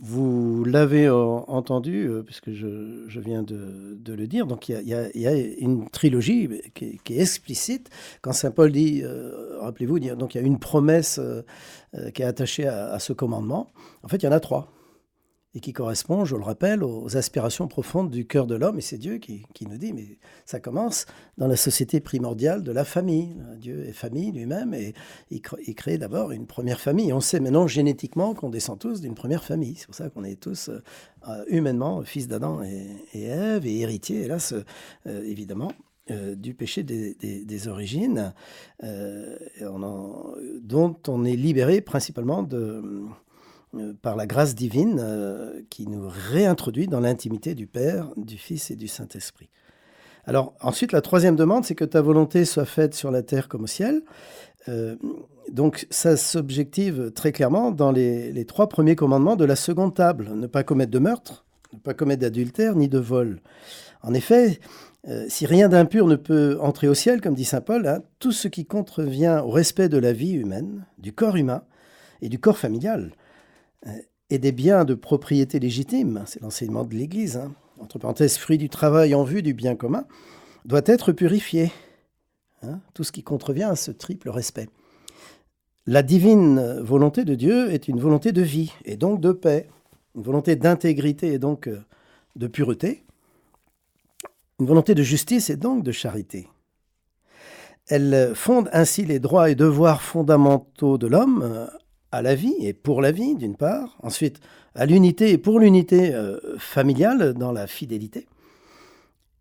[0.00, 5.88] vous l'avez entendu, euh, puisque je, viens de, le dire, donc il y, a, une
[5.88, 7.90] trilogie qui, est explicite.
[8.22, 11.20] Quand Saint Paul dit, euh, rappelez-vous, il y a une promesse
[12.14, 13.72] qui est attachée à, ce commandement.
[14.02, 14.72] En fait, il y en a trois
[15.56, 18.76] et qui correspond, je le rappelle, aux aspirations profondes du cœur de l'homme.
[18.76, 21.06] Et c'est Dieu qui, nous dit, mais ça commence
[21.38, 23.34] dans la société primordiale de la famille.
[23.56, 24.92] Dieu est famille lui-même et
[25.30, 27.10] il, crée d'abord une première famille.
[27.10, 29.76] On sait maintenant génétiquement qu'on descend tous d'une première famille.
[29.76, 34.52] C'est pour ça qu'on est tous euh, humainement fils d'Adam et, Ève et héritiers, hélas,
[35.06, 35.72] euh, évidemment.
[36.10, 38.32] Euh, du péché des, origines,
[40.62, 43.06] dont on est libéré principalement de, euh,
[44.02, 48.76] par la grâce divine euh, qui nous réintroduit dans l'intimité du Père, du Fils et
[48.76, 49.48] du Saint-Esprit.
[50.24, 53.64] Alors ensuite, la troisième demande, c'est que ta volonté soit faite sur la terre comme
[53.64, 54.02] au ciel.
[54.68, 54.96] Euh,
[55.50, 60.30] donc ça s'objective très clairement dans les, trois premiers commandements de la seconde table.
[60.34, 63.40] Ne pas commettre de meurtre, ne pas commettre d'adultère ni de vol.
[64.02, 64.58] En effet,
[65.28, 68.48] si rien d'impur ne peut entrer au ciel, comme dit Saint Paul, hein, tout ce
[68.48, 71.62] qui contrevient au respect de la vie humaine, du corps humain
[72.20, 73.25] et du corps familial, euh,
[74.30, 78.68] et des biens de propriété légitime, c'est l'enseignement de l'Église, hein, entre parenthèses, fruit du
[78.68, 80.04] travail en vue du bien commun,
[80.64, 81.70] doit être purifié.
[82.62, 84.68] Hein, tout ce qui contrevient à ce triple respect.
[85.86, 89.68] La divine volonté de Dieu est une volonté de vie et donc de paix,
[90.16, 91.84] une volonté d'intégrité et donc euh,
[92.34, 93.04] de pureté,
[94.58, 96.48] une volonté de justice et donc de charité.
[97.88, 101.66] Elle fonde ainsi les droits et devoirs fondamentaux de l'homme euh,
[102.16, 104.40] à la vie et pour la vie, d'une part, ensuite
[104.74, 108.26] à l'unité et pour l'unité euh, familiale dans la fidélité,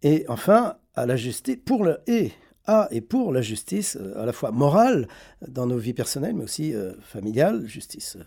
[0.04, 2.32] et enfin à la justice pour le et
[2.68, 5.08] à et pour la justice euh, à la fois morale
[5.48, 8.18] dans nos vies personnelles, mais aussi euh, familiale, justice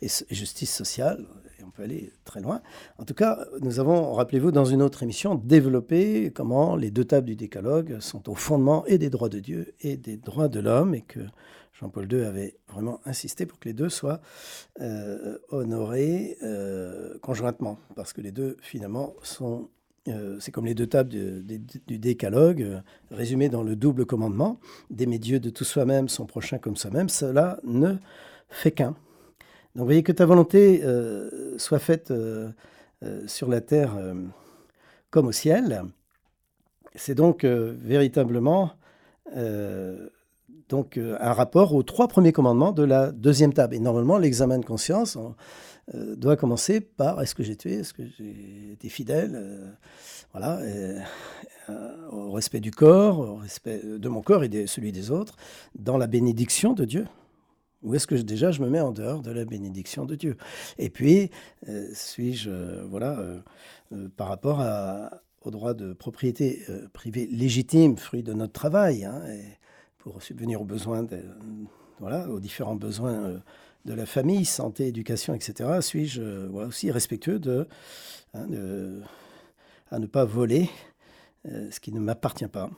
[0.00, 1.26] et justice sociale.
[1.58, 2.62] Et on peut aller très loin.
[2.98, 7.26] En tout cas, nous avons, rappelez-vous, dans une autre émission, développé comment les deux tables
[7.26, 10.94] du décalogue sont au fondement et des droits de Dieu et des droits de l'homme,
[10.94, 11.18] et que
[11.80, 14.20] Jean-Paul II avait vraiment insisté pour que les deux soient
[14.80, 19.68] euh, honorés euh, conjointement, parce que les deux, finalement, sont...
[20.08, 24.58] Euh, c'est comme les deux tables du, décalogue, résumées dans le double commandement,
[24.90, 27.96] d'aimer Dieu de tout soi-même, son prochain comme soi-même, cela ne
[28.48, 28.96] fait qu'un.
[29.76, 30.82] Donc voyez que ta volonté
[31.58, 32.12] soit faite
[33.26, 33.96] sur la terre
[35.10, 35.84] comme au ciel.
[36.94, 38.72] C'est donc véritablement
[40.68, 43.74] donc euh, un rapport aux trois premiers commandements de la deuxième table.
[43.74, 45.18] Et normalement, l'examen de conscience
[45.94, 49.70] euh, doit commencer par est-ce que j'ai tué, est-ce que j'ai été fidèle, euh,
[50.32, 50.60] voilà,
[52.12, 55.36] au respect du corps, au respect de mon corps et de celui des autres,
[55.78, 57.06] dans la bénédiction de Dieu.
[57.82, 60.36] Ou est-ce que déjà je me mets en dehors de la bénédiction de Dieu?
[60.78, 61.30] Et puis,
[61.92, 62.50] suis-je,
[62.86, 63.18] voilà,
[64.16, 69.22] par rapport à, au droit de propriété privée légitime, fruit de notre travail, hein,
[69.98, 71.06] pour subvenir aux besoins,
[71.98, 73.38] voilà, aux différents besoins euh,
[73.84, 75.80] de la famille, santé, éducation, etc.
[75.80, 77.40] Suis-je euh, aussi respectueux
[78.34, 79.00] hein, de,
[79.90, 80.70] à ne pas voler
[81.46, 82.70] euh, ce qui ne m'appartient pas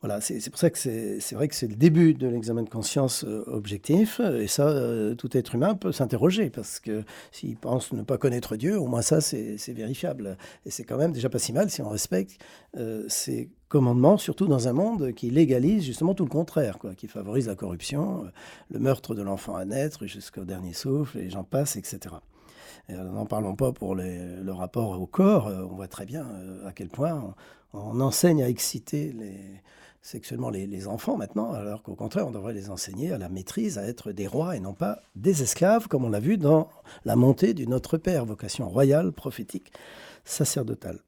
[0.00, 3.22] voilà, c'est pour ça que c'est vrai que c'est le début de l'examen de conscience
[3.24, 4.18] euh, objectif.
[4.20, 8.56] Et ça, euh, tout être humain peut s'interroger parce que s'il pense ne pas connaître
[8.56, 10.38] Dieu, au moins ça, c'est vérifiable.
[10.64, 12.38] Et c'est quand même déjà pas si mal si on respecte
[12.78, 17.06] euh, ces commandements, surtout dans un monde qui légalise justement tout le contraire, quoi, qui
[17.06, 18.24] favorise la corruption,
[18.70, 22.14] le meurtre de l'enfant à naître jusqu'au dernier souffle, et j'en passe, etc.
[22.88, 25.46] N'en parlons pas pour le rapport au corps.
[25.46, 26.26] On voit très bien
[26.66, 27.34] à quel point
[27.72, 29.62] on enseigne à exciter les,
[30.02, 33.84] sexuellement les, enfants maintenant, alors qu'au contraire, on devrait les enseigner à la maîtrise, à
[33.84, 36.68] être des rois et non pas des esclaves, comme on l'a vu dans
[37.04, 39.72] la montée du Notre Père, vocation royale, prophétique,
[40.24, 41.00] sacerdotale.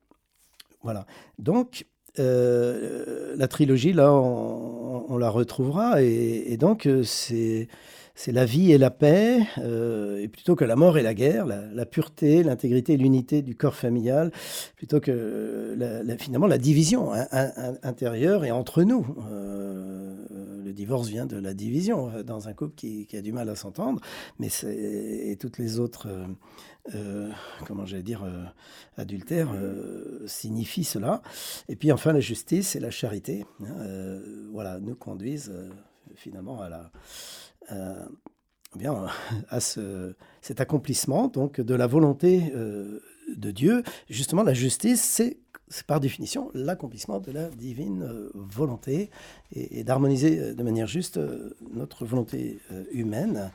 [0.83, 1.07] Voilà.
[1.39, 1.87] Donc,
[2.19, 7.69] euh, la trilogie, là, on, la retrouvera, et donc c'est
[8.15, 11.47] c'est la vie et la paix, euh, et plutôt que la mort et la guerre,
[11.47, 14.31] la, pureté, l'intégrité, l'unité du corps familial,
[14.77, 15.77] plutôt que
[16.19, 17.11] finalement la division
[17.83, 19.07] intérieure et entre nous.
[19.31, 20.15] Euh,
[20.65, 23.57] le divorce vient de la division euh, dans un couple qui, a du mal à
[23.57, 24.01] s'entendre,
[24.39, 26.09] mais et toutes les autres,
[27.67, 28.25] comment j'allais dire,
[28.97, 29.55] adultères
[30.27, 31.23] signifient cela.
[31.69, 34.21] Et puis enfin la justice et la charité, hein,
[34.53, 35.53] voilà, nous conduisent
[36.15, 36.91] finalement à la
[37.71, 38.05] euh,
[38.77, 39.07] bien,
[39.49, 43.01] à ce, cet accomplissement donc de la volonté euh,
[43.37, 43.83] de Dieu.
[44.09, 45.39] Justement, la justice, c'est
[45.87, 49.11] par définition l'accomplissement de la divine euh, volonté
[49.53, 51.19] et, d'harmoniser de manière juste
[51.73, 52.59] notre volonté
[52.91, 53.51] humaine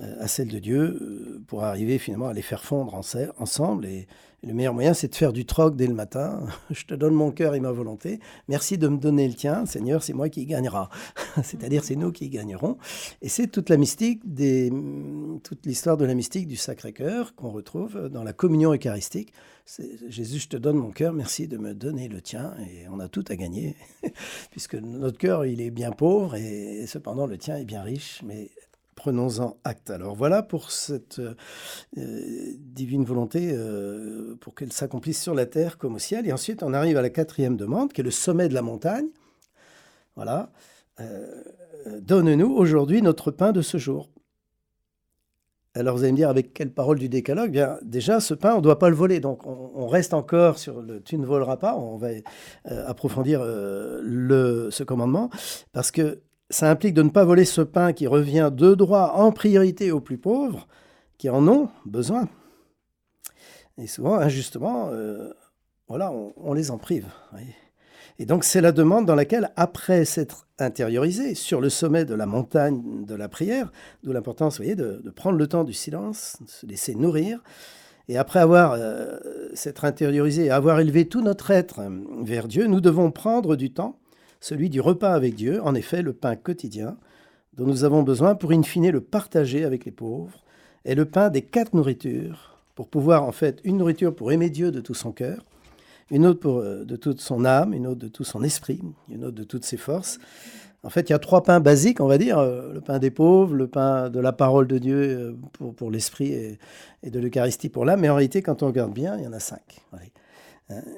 [0.00, 2.94] à celle de Dieu pour arriver finalement à les faire fondre
[3.38, 4.06] ensemble et,
[4.42, 6.40] le meilleur moyen, c'est de faire du troc dès le matin.
[6.70, 8.20] Je te donne mon cœur et ma volonté.
[8.48, 9.66] Merci de me donner le tien.
[9.66, 10.88] Seigneur, c'est moi qui gagnera.
[11.42, 12.78] C'est-à-dire, c'est nous qui gagnerons.
[13.20, 14.72] Et c'est toute la mystique, des,
[15.44, 19.34] toute l'histoire de la mystique du Sacré-Cœur qu'on retrouve dans la communion eucharistique.
[20.08, 21.12] Jésus, je te donne mon cœur.
[21.12, 22.54] Merci de me donner le tien.
[22.60, 23.76] Et on a tout à gagner.
[24.50, 28.22] Puisque notre cœur, il est bien pauvre et cependant le tien est bien riche.
[28.24, 28.50] Mais
[29.00, 29.88] prenons-en acte.
[29.88, 31.34] Alors voilà pour cette euh,
[32.58, 36.26] divine volonté, euh, pour qu'elle s'accomplisse sur la terre comme au ciel.
[36.26, 39.06] Et ensuite, on arrive à la quatrième demande, qui est le sommet de la montagne.
[40.16, 40.52] Voilà.
[41.00, 41.42] Euh,
[42.02, 44.10] donne-nous aujourd'hui notre pain de ce jour.
[45.74, 47.52] Alors vous allez me dire avec quelle parole du décalogue?
[47.52, 49.20] Bien, déjà, ce pain, on ne doit pas le voler.
[49.20, 51.74] Donc on, reste encore sur le tu ne voleras pas.
[51.74, 52.08] On va
[52.66, 55.30] approfondir ce commandement.
[55.72, 56.20] Parce que
[56.50, 60.00] ça implique de ne pas voler ce pain qui revient de droit en priorité aux
[60.00, 60.66] plus pauvres
[61.16, 62.28] qui en ont besoin.
[63.78, 65.32] Et souvent, injustement, euh,
[65.88, 67.06] voilà, on, les en prive.
[68.18, 72.26] Et donc, c'est la demande dans laquelle, après s'être intériorisé sur le sommet de la
[72.26, 73.72] montagne de la prière,
[74.02, 77.42] d'où l'importance, voyez, de, prendre le temps du silence, de se laisser nourrir,
[78.08, 79.18] et après avoir euh,
[79.54, 81.80] s'être intériorisé, avoir élevé tout notre être
[82.22, 84.00] vers Dieu, nous devons prendre du temps
[84.40, 86.96] celui du repas avec Dieu, en effet le pain quotidien,
[87.56, 90.42] dont nous avons besoin pour in fine le partager avec les pauvres,
[90.84, 94.70] est le pain des quatre nourritures, pour pouvoir en fait une nourriture pour aimer Dieu
[94.72, 95.44] de tout son cœur,
[96.10, 98.80] une autre euh, de toute son âme, une autre de tout son esprit,
[99.10, 100.18] une autre de toutes ses forces.
[100.82, 103.10] En fait, il y a trois pains basiques, on va dire, euh, le pain des
[103.10, 106.58] pauvres, le pain de la parole de Dieu euh, pour, pour l'esprit et,
[107.02, 109.32] et, de l'Eucharistie pour l'âme, mais en réalité, quand on regarde bien, il y en
[109.34, 109.82] a cinq.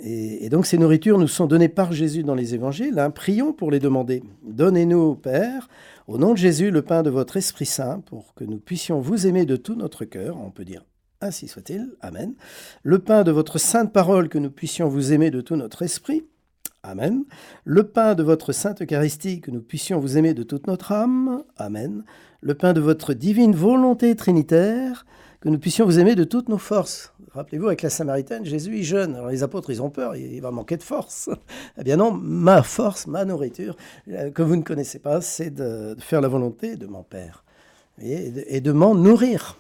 [0.03, 2.99] Et, donc ces nourritures nous sont données par Jésus dans les évangiles.
[2.99, 3.11] Hein.
[3.11, 4.23] Prions pour les demander.
[4.45, 5.69] Donnez-nous, Père,
[6.07, 9.27] au nom de Jésus, le pain de votre Esprit Saint, pour que nous puissions vous
[9.27, 10.39] aimer de tout notre cœur.
[10.41, 10.85] On peut dire
[11.23, 11.93] ainsi soit-il.
[12.01, 12.35] Amen.
[12.83, 16.25] Le pain de votre sainte parole, que nous puissions vous aimer de tout notre esprit.
[16.83, 17.25] Amen.
[17.65, 21.45] Le pain de votre sainte Eucharistie, que nous puissions vous aimer de toute notre âme.
[21.57, 22.03] Amen.
[22.41, 25.07] Le pain de votre divine volonté trinitaire,
[25.43, 27.13] que nous puissions vous aimer de toutes nos forces.
[27.33, 29.17] Rappelez-vous, avec la Samaritaine, Jésus est jeune.
[29.17, 31.31] Alors les apôtres, ils ont peur, il va manquer de force.
[31.79, 33.77] eh bien non, ma force, ma nourriture,
[34.09, 37.45] euh, que vous ne connaissez pas, c'est de, faire la volonté de mon Père
[38.01, 39.59] et de, m'en nourrir.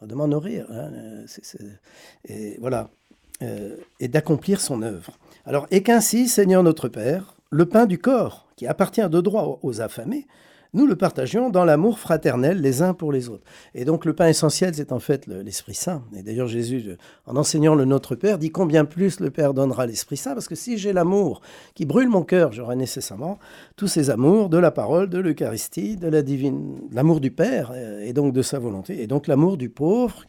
[0.00, 0.66] De m'en nourrir.
[0.70, 0.90] Hein,
[2.24, 2.88] et voilà.
[3.42, 5.18] Euh, et d'accomplir son œuvre.
[5.44, 9.80] Alors, et qu'ainsi, Seigneur notre Père, le pain du corps, qui appartient de droit aux
[9.82, 10.26] affamés,
[10.76, 13.44] nous le partagions dans l'amour fraternel les uns pour les autres.
[13.74, 16.04] Et donc le pain essentiel, c'est en fait l'Esprit Saint.
[16.14, 20.16] Et d'ailleurs Jésus, en enseignant le Notre Père, dit combien plus le Père donnera l'Esprit
[20.16, 21.40] Saint, parce que si j'ai l'amour
[21.74, 23.38] qui brûle mon cœur, j'aurai nécessairement
[23.74, 28.12] tous ces amours de la parole, de l'Eucharistie, de la divine, l'amour du Père, et
[28.12, 30.24] donc de sa volonté, et donc l'amour du pauvre,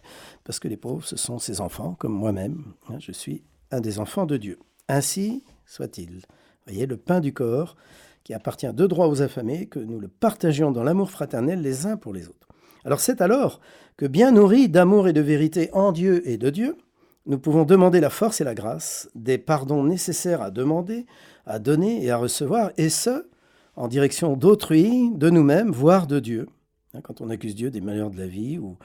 [0.46, 2.64] parce que les pauvres, ce sont ses enfants, comme moi-même.
[2.90, 4.58] Hein, je suis un des enfants de Dieu.
[4.88, 6.22] Ainsi soit-il.
[6.66, 7.76] Voyez, le pain du corps,
[8.28, 11.96] qui appartient de droit aux affamés, que nous le partagions dans l'amour fraternel les uns
[11.96, 12.50] pour les autres.
[12.84, 13.62] Alors c'est alors
[13.96, 16.76] que, bien nourris d'amour et de vérité en Dieu et de Dieu,
[17.26, 21.06] nous pouvons demander la force et la grâce, des pardons nécessaires à demander,
[21.46, 23.30] à donner et à recevoir, et ce,
[23.78, 26.50] en direction d'autrui, de nous-mêmes, voire de Dieu.
[26.94, 28.78] Hein, quand on accuse Dieu des malheurs de la vie, ou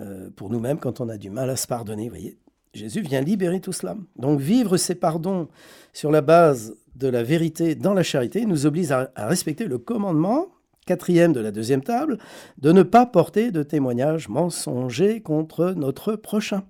[0.00, 2.36] euh, pour nous-mêmes, quand on a du mal à se pardonner, voyez,
[2.74, 3.96] Jésus vient libérer tout cela.
[4.16, 5.48] Donc vivre ces pardons
[5.92, 10.48] sur la base de la vérité dans la charité nous oblige à, respecter le commandement,
[10.86, 12.18] quatrième de la deuxième table,
[12.58, 16.64] de ne pas porter de témoignages mensongers contre notre prochain,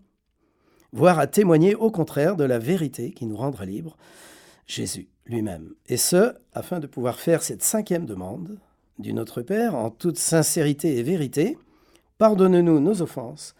[0.92, 3.96] voire à témoigner au contraire de la vérité qui nous rendra libres,
[4.66, 5.08] Jésus.
[5.26, 5.74] lui-même.
[5.86, 8.58] Et ce, afin de pouvoir faire cette cinquième demande
[8.98, 11.58] du Notre Père en toute sincérité et vérité.
[12.18, 13.54] Pardonne-nous nos offenses,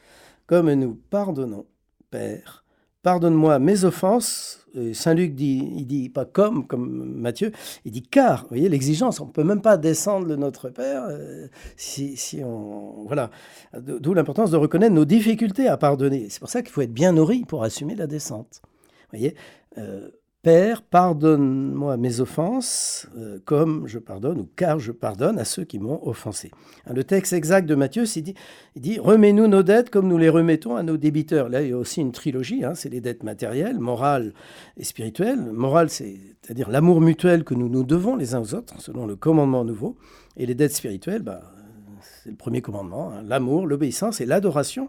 [0.46, 1.66] comme nous pardonnons,
[2.12, 2.64] Père.
[3.02, 4.60] Pardonne-moi mes offenses.
[4.92, 7.50] Saint Luc dit, il dit pas comme, comme Matthieu,
[7.84, 8.42] il dit car.
[8.42, 9.20] Vous voyez l'exigence.
[9.20, 13.04] On ne peut même pas descendre le Notre Père euh, si, si, on.
[13.06, 13.30] Voilà.
[13.76, 16.28] D'où l'importance de reconnaître nos difficultés à pardonner.
[16.30, 18.62] C'est pour ça qu'il faut être bien nourri pour assumer la descente.
[18.62, 19.34] Vous voyez
[19.78, 20.08] euh,
[20.42, 25.78] Père, pardonne-moi mes offenses, euh, comme je pardonne, ou car je pardonne à ceux qui
[25.78, 26.50] m'ont offensé.
[26.84, 28.34] Hein, le texte exact de Matthieu, il
[28.80, 31.48] dit, Remets-nous nos dettes comme nous les remettons à nos débiteurs.
[31.48, 34.34] Là, il y a aussi une trilogie hein, c'est les dettes matérielles, morales
[34.76, 35.38] et spirituelles.
[35.38, 39.64] Morale, c'est-à-dire l'amour mutuel que nous nous devons les uns aux autres, selon le commandement
[39.64, 39.96] nouveau.
[40.36, 41.52] Et les dettes spirituelles, bah,
[42.00, 44.88] c'est le premier commandement hein, l'amour, l'obéissance et l'adoration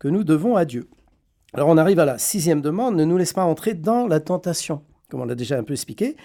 [0.00, 0.88] que nous devons à Dieu.
[1.54, 4.82] Alors on arrive à la sixième demande, ne nous laisse pas entrer dans la tentation.
[5.08, 6.16] Comme on l'a déjà un peu expliqué,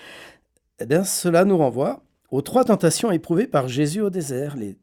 [0.79, 4.77] eh bien, cela nous renvoie aux trois tentations éprouvées par Jésus au désert, les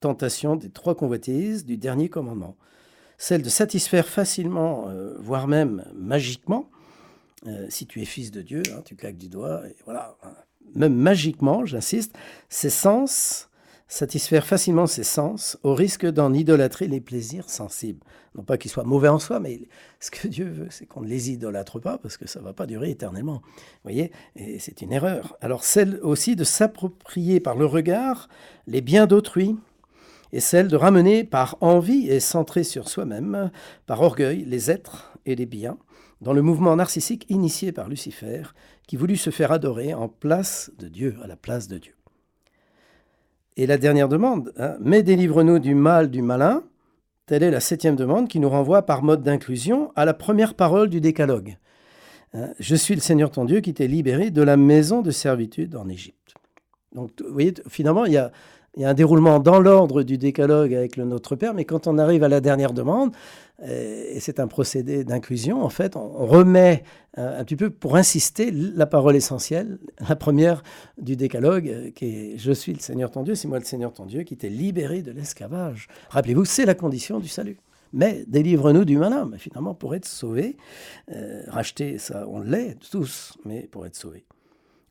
[0.00, 2.56] tentations des trois convoitises du dernier commandement.
[3.16, 6.68] Celle de satisfaire facilement, euh, voire même magiquement,
[7.46, 10.18] euh, si tu es fils de Dieu, hein, tu claques du doigt, voilà,
[10.74, 12.14] même magiquement, j'insiste,
[12.50, 13.48] ses sens
[13.88, 18.00] satisfaire facilement ses sens au risque d'en idolâtrer les plaisirs sensibles.
[18.34, 19.60] Non pas qu'ils soient mauvais en soi, mais
[20.00, 22.52] ce que Dieu veut, c'est qu'on ne les idolâtre pas parce que ça ne va
[22.52, 23.42] pas durer éternellement.
[23.44, 24.10] Vous voyez
[24.58, 25.36] c'est une erreur.
[25.40, 28.28] Alors celle aussi de s'approprier par le regard
[28.66, 29.56] les biens d'autrui
[30.32, 33.50] et celle de ramener par envie et centrer sur soi-même,
[33.86, 35.78] par orgueil, les êtres et les biens,
[36.20, 38.42] dans le mouvement narcissique initié par Lucifer,
[38.86, 41.95] qui voulut se faire adorer en place de Dieu, à la place de Dieu.
[43.56, 46.62] Et la dernière demande, hein, mais délivre-nous du mal du malin,
[47.26, 50.88] telle est la septième demande qui nous renvoie par mode d'inclusion à la première parole
[50.88, 51.56] du décalogue.
[52.34, 55.74] Hein, je suis le Seigneur ton Dieu qui t'ai libéré de la maison de servitude
[55.76, 56.34] en Égypte.
[56.94, 58.30] Donc, vous voyez, finalement, il y a,
[58.76, 61.86] il y a un déroulement dans l'ordre du décalogue avec le Notre Père, mais quand
[61.86, 63.12] on arrive à la dernière demande,
[63.62, 66.84] euh, et c'est un procédé d'inclusion, en fait, on remet
[67.16, 70.62] euh, un petit peu pour insister la parole essentielle, la première
[71.00, 73.94] du décalogue, euh, qui est Je suis le Seigneur ton Dieu, c'est moi le Seigneur
[73.94, 75.88] ton Dieu qui t'ai libéré de l'esclavage.
[76.10, 77.58] Rappelez-vous, c'est la condition du salut.
[77.94, 80.56] Mais délivre-nous du malin, finalement, pour être sauvé,
[81.46, 84.26] racheter, ça, on l'est tous, mais pour être sauvé.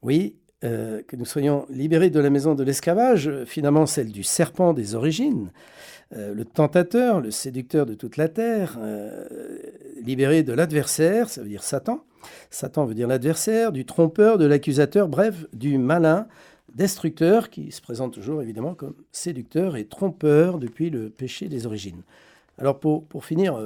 [0.02, 4.74] Oui, euh, que nous soyons libérés de la maison de l'esclavage, finalement celle du serpent
[4.74, 5.52] des origines,
[6.16, 9.28] euh, le tentateur, le séducteur de toute la terre, euh,
[10.02, 12.04] libéré de l'adversaire, ça veut dire Satan.
[12.50, 16.28] Satan veut dire l'adversaire, du trompeur, de l'accusateur, bref, du malin,
[16.74, 22.02] destructeur, qui se présente toujours évidemment comme séducteur et trompeur depuis le péché des origines.
[22.58, 23.60] Alors pour, pour finir,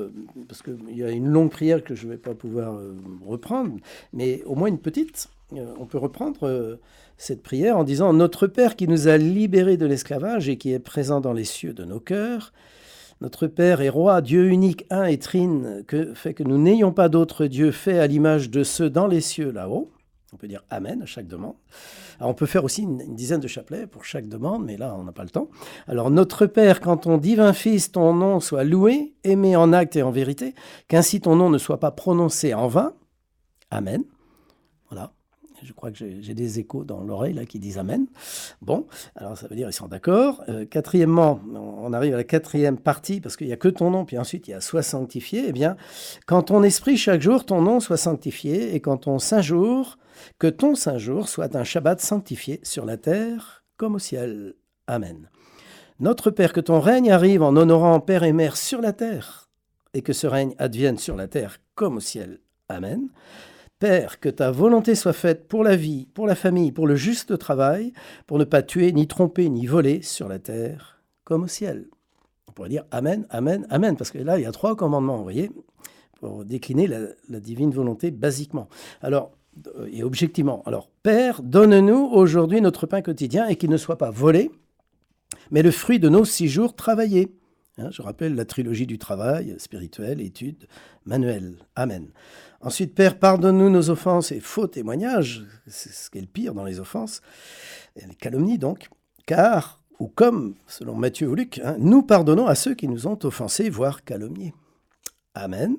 [0.48, 2.82] parce qu'il y a une longue prière que je ne vais pas pouvoir
[3.26, 3.78] reprendre,
[4.12, 6.80] mais au moins une petite, euh, on peut reprendre euh,
[7.18, 10.80] cette prière en disant Notre Père qui nous a libérés de l'esclavage et qui est
[10.80, 12.54] présent dans les cieux de nos cœurs,
[13.22, 17.10] notre Père et Roi, Dieu unique, un et trine, que fait que nous n'ayons pas
[17.10, 19.92] d'autre Dieu fait à l'image de ceux dans les cieux là-haut.
[20.32, 21.56] On peut dire Amen à chaque demande.
[22.20, 25.12] on peut faire aussi une, dizaine de chapelets pour chaque demande, mais là, on n'a
[25.12, 25.50] pas le temps.
[25.88, 30.04] Alors, Notre Père, quand ton divin Fils, ton nom soit loué, aimé en acte et
[30.04, 30.54] en vérité,
[30.88, 32.94] qu'ainsi ton nom ne soit pas prononcé en vain.
[33.72, 34.04] Amen.
[35.64, 38.08] Je crois que j'ai des échos dans l'oreille qui disent Amen.
[38.62, 40.44] Bon, alors ça veut dire ils sont d'accord.
[40.50, 44.06] Euh, quatrièmement, on arrive à la quatrième partie parce qu'il n'y a que ton nom,
[44.06, 45.46] puis ensuite il y a soit sanctifié.
[45.48, 45.78] Eh bien,
[46.26, 49.98] quand ton esprit chaque jour, ton nom soit sanctifié, et quand ton saint jour,
[50.38, 54.56] que ton saint jour soit un Shabbat sanctifié sur la terre comme au ciel.
[54.88, 55.30] Amen.
[56.00, 59.50] Notre Père, que ton règne arrive en honorant Père et Mère sur la terre,
[59.94, 62.40] et que ce règne advienne sur la terre comme au ciel.
[62.70, 63.10] Amen.
[63.80, 67.38] Père, que ta volonté soit faite pour la vie, pour la famille, pour le juste
[67.38, 67.94] travail,
[68.28, 71.88] pour ne pas tuer, ni tromper, ni voler sur la terre comme au ciel.
[72.50, 75.24] On pourrait dire Amen, Amen, Amen, parce que là, il y a trois commandements, vous
[75.24, 75.50] voyez,
[76.20, 78.68] pour décliner la, divine volonté basiquement.
[79.02, 79.32] Alors,
[79.78, 80.62] euh, et objectivement.
[80.66, 84.52] Alors, Père, donne-nous aujourd'hui notre pain quotidien et qu'il ne soit pas volé,
[85.52, 87.32] mais le fruit de nos six jours travaillés.
[87.78, 90.68] Hein, je rappelle la trilogie du travail, spirituel, étude,
[91.06, 91.56] manuel.
[91.76, 92.10] Amen.
[92.62, 96.66] Ensuite, Père, pardonne-nous nos offenses et faux témoignages, c'est ce qui est le pire dans
[96.66, 97.22] les offenses,
[97.96, 98.90] les calomnies donc,
[99.26, 103.18] car, ou comme, selon Matthieu ou Luc, hein, nous pardonnons à ceux qui nous ont
[103.24, 104.54] offensés, voire calomniés.
[105.36, 105.78] Amen.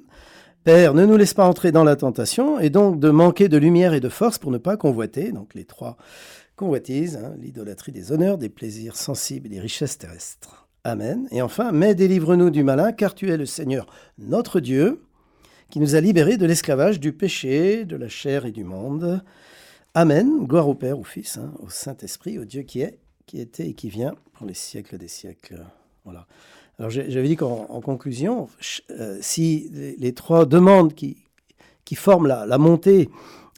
[0.64, 3.92] Père, ne nous laisse pas entrer dans la tentation, et donc de manquer de lumière
[3.92, 5.98] et de force pour ne pas convoiter, donc les trois
[6.56, 10.68] convoitises, hein, l'idolâtrie des honneurs, des plaisirs sensibles et des richesses terrestres.
[10.84, 11.28] Amen.
[11.30, 13.86] Et enfin, mais délivre-nous du malin, car tu es le Seigneur,
[14.18, 15.02] notre Dieu,
[15.70, 19.22] qui nous a libérés de l'esclavage du péché, de la chair et du monde.
[19.94, 20.44] Amen.
[20.46, 23.74] Gloire au Père, au Fils, hein, au Saint-Esprit, au Dieu qui est, qui était et
[23.74, 25.64] qui vient pour les siècles des siècles.
[26.04, 26.26] Voilà.
[26.78, 28.48] Alors j'avais dit qu'en conclusion,
[28.90, 31.18] euh, si les, trois demandes qui,
[31.84, 33.10] qui forment la, montée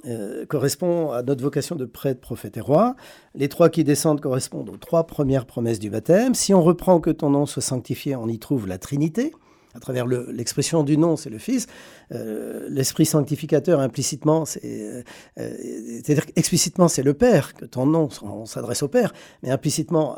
[0.07, 2.97] euh, correspondent à notre vocation de prêtre, prophète et roi.
[3.37, 6.35] Les trois qui descendent correspondent aux trois premières promesses du baptême.
[6.35, 9.33] Si on reprend que ton nom soit sanctifié, on y trouve la Trinité
[9.75, 11.67] à travers l'expression du nom, c'est le Fils.
[12.13, 15.03] Euh, l'Esprit sanctificateur, implicitement, euh,
[15.39, 15.57] euh,
[16.05, 19.13] c'est-à-dire explicitement, c'est le Père, que ton nom, on s'adresse au Père,
[19.43, 20.17] mais implicitement,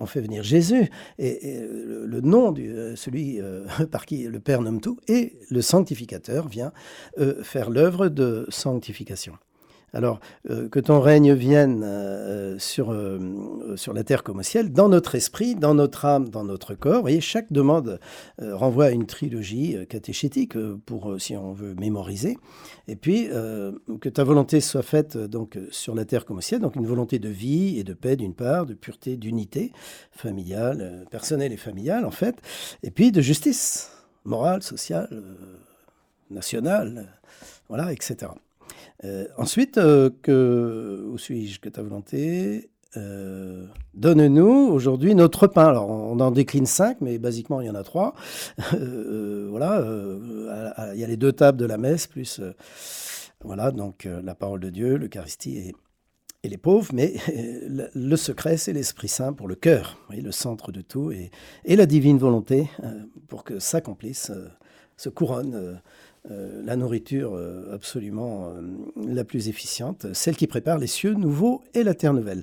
[0.00, 3.40] on fait venir Jésus, et, le, nom, de celui
[3.90, 6.72] par qui le Père nomme tout, et le sanctificateur vient
[7.42, 9.34] faire l'œuvre de sanctification.
[9.94, 10.20] Alors,
[10.50, 14.88] euh, que ton règne vienne euh, sur, euh, sur la terre comme au ciel, dans
[14.88, 17.00] notre esprit, dans notre âme, dans notre corps.
[17.00, 17.98] Voyez, chaque demande
[18.40, 22.38] renvoie à une trilogie catéchétique, pour, si on veut mémoriser.
[22.86, 23.28] Et puis,
[24.00, 27.18] que ta volonté soit faite donc, sur la terre comme au ciel, donc une volonté
[27.18, 29.72] de vie et de paix d'une part, de pureté, d'unité
[30.10, 32.36] familiale, personnelle et familiale en fait,
[32.82, 33.90] et puis de justice
[34.24, 35.22] morale, sociale,
[36.30, 37.18] nationale,
[37.68, 38.28] voilà, etc.
[39.04, 40.10] Euh, ensuite, euh,
[41.06, 45.66] où suis-je Que ta volonté euh, Donne-nous aujourd'hui notre pain.
[45.66, 48.14] Alors, on en décline cinq, mais basiquement, il y en a trois.
[49.50, 49.84] voilà,
[50.94, 52.40] il y a les deux tables de la messe, plus
[53.44, 55.74] voilà, donc la parole de Dieu, l'Eucharistie et,
[56.42, 56.90] et, les pauvres.
[56.92, 57.14] Mais
[57.94, 61.30] le secret, c'est l'Esprit Saint pour le cœur, le centre de tout, et,
[61.64, 62.68] et la divine volonté
[63.28, 64.32] pour que s'accomplisse,
[64.96, 65.80] se couronne
[66.30, 68.60] euh, la nourriture euh, absolument euh,
[69.06, 72.42] la plus efficiente, celle qui prépare les cieux nouveaux et la terre nouvelle.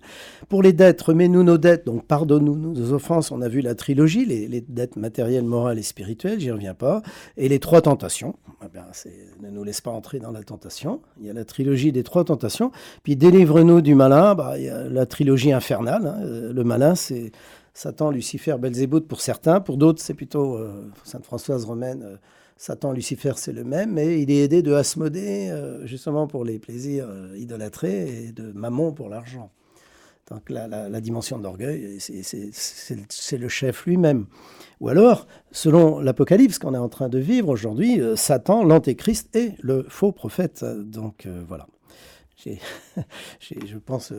[0.50, 3.32] Pour les dettes, remets-nous nos dettes, donc pardonne-nous nos offenses.
[3.32, 7.04] On a vu la trilogie, les, dettes matérielles, morales et spirituelles, j'y reviens pas.
[7.38, 11.02] Et les trois tentations, eh ne nous laisse pas entrer dans la tentation.
[11.20, 12.72] Il y a la trilogie des trois tentations.
[13.04, 16.08] Puis délivre-nous du malin, bah, il y a la trilogie infernale.
[16.08, 16.52] Hein.
[16.52, 17.32] Le malin, c'est
[17.76, 19.60] Satan, Lucifer, Belzébuth pour certains.
[19.60, 20.58] Pour d'autres, c'est plutôt
[21.04, 22.18] Sainte Françoise romaine
[22.58, 26.58] Satan, Lucifer, c'est le même, mais il est aidé de Asmodée, euh, justement pour les
[26.58, 29.52] plaisirs euh, idolâtrés, et de Mammon pour l'argent.
[30.30, 34.26] Donc la, la, dimension de l'orgueil, c'est le chef lui-même.
[34.80, 39.52] Ou alors, selon l'Apocalypse qu'on est en train de vivre aujourd'hui, euh, Satan, l'antéchrist et
[39.60, 40.66] le faux prophète.
[40.66, 41.68] Donc voilà.
[43.40, 44.14] je pense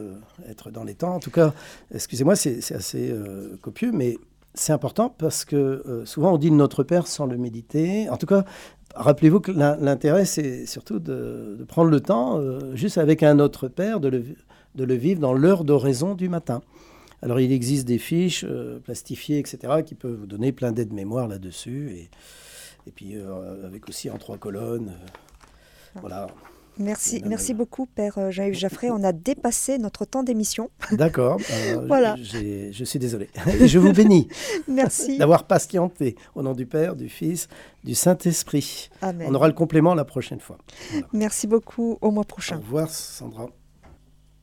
[0.49, 1.15] être dans les temps.
[1.15, 1.55] En tout cas,
[1.93, 3.13] excusez-moi, c'est assez
[3.61, 4.17] copieux, mais
[4.57, 8.09] c'est important parce que euh, souvent on dit Notre Père sans le méditer.
[8.09, 8.45] En tout cas,
[8.95, 14.01] rappelez-vous que l'intérêt, c'est surtout de, prendre le temps, euh, juste avec un Notre Père,
[14.01, 14.25] de le,
[14.75, 16.63] de le vivre dans l'heure d'oraison du matin.
[17.23, 21.29] Alors il existe des fiches euh, plastifiées, etc., qui peuvent vous donner plein d'aides mémoire
[21.29, 21.91] là-dessus.
[21.93, 22.11] Et,
[22.87, 23.17] et puis
[23.65, 24.93] avec aussi en trois colonnes.
[25.97, 26.29] voilà.
[26.79, 28.91] Merci, merci beaucoup, Père euh, Jean-Yves Jaffré.
[28.91, 30.71] On a dépassé notre temps d'émission.
[30.93, 31.39] D'accord.
[31.51, 32.17] Euh, voilà.
[32.19, 33.29] Je suis désolé.
[33.65, 34.29] je vous bénis.
[34.69, 35.19] merci.
[35.19, 36.17] D'avoir patienté.
[36.35, 37.49] Au nom du Père, du Fils,
[37.85, 38.91] du Saint-Esprit.
[39.01, 39.27] Amen.
[39.31, 40.59] On aura le complément la prochaine fois.
[41.13, 41.99] Merci beaucoup.
[42.01, 42.57] Au mois prochain.
[42.57, 43.49] Au revoir, Sandra.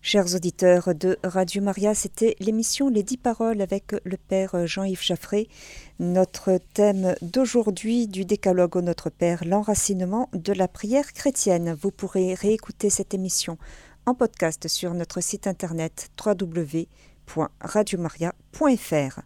[0.05, 5.47] Chers auditeurs de Radio Maria, c'était l'émission Les Dix Paroles avec le Père Jean-Yves Jaffré.
[5.97, 11.77] Notre thème d'aujourd'hui du décalogue au Notre Père, l'enracinement de la prière chrétienne.
[11.81, 13.57] Vous pourrez réécouter cette émission
[14.05, 19.21] en podcast sur notre site internet www.radiomaria.fr.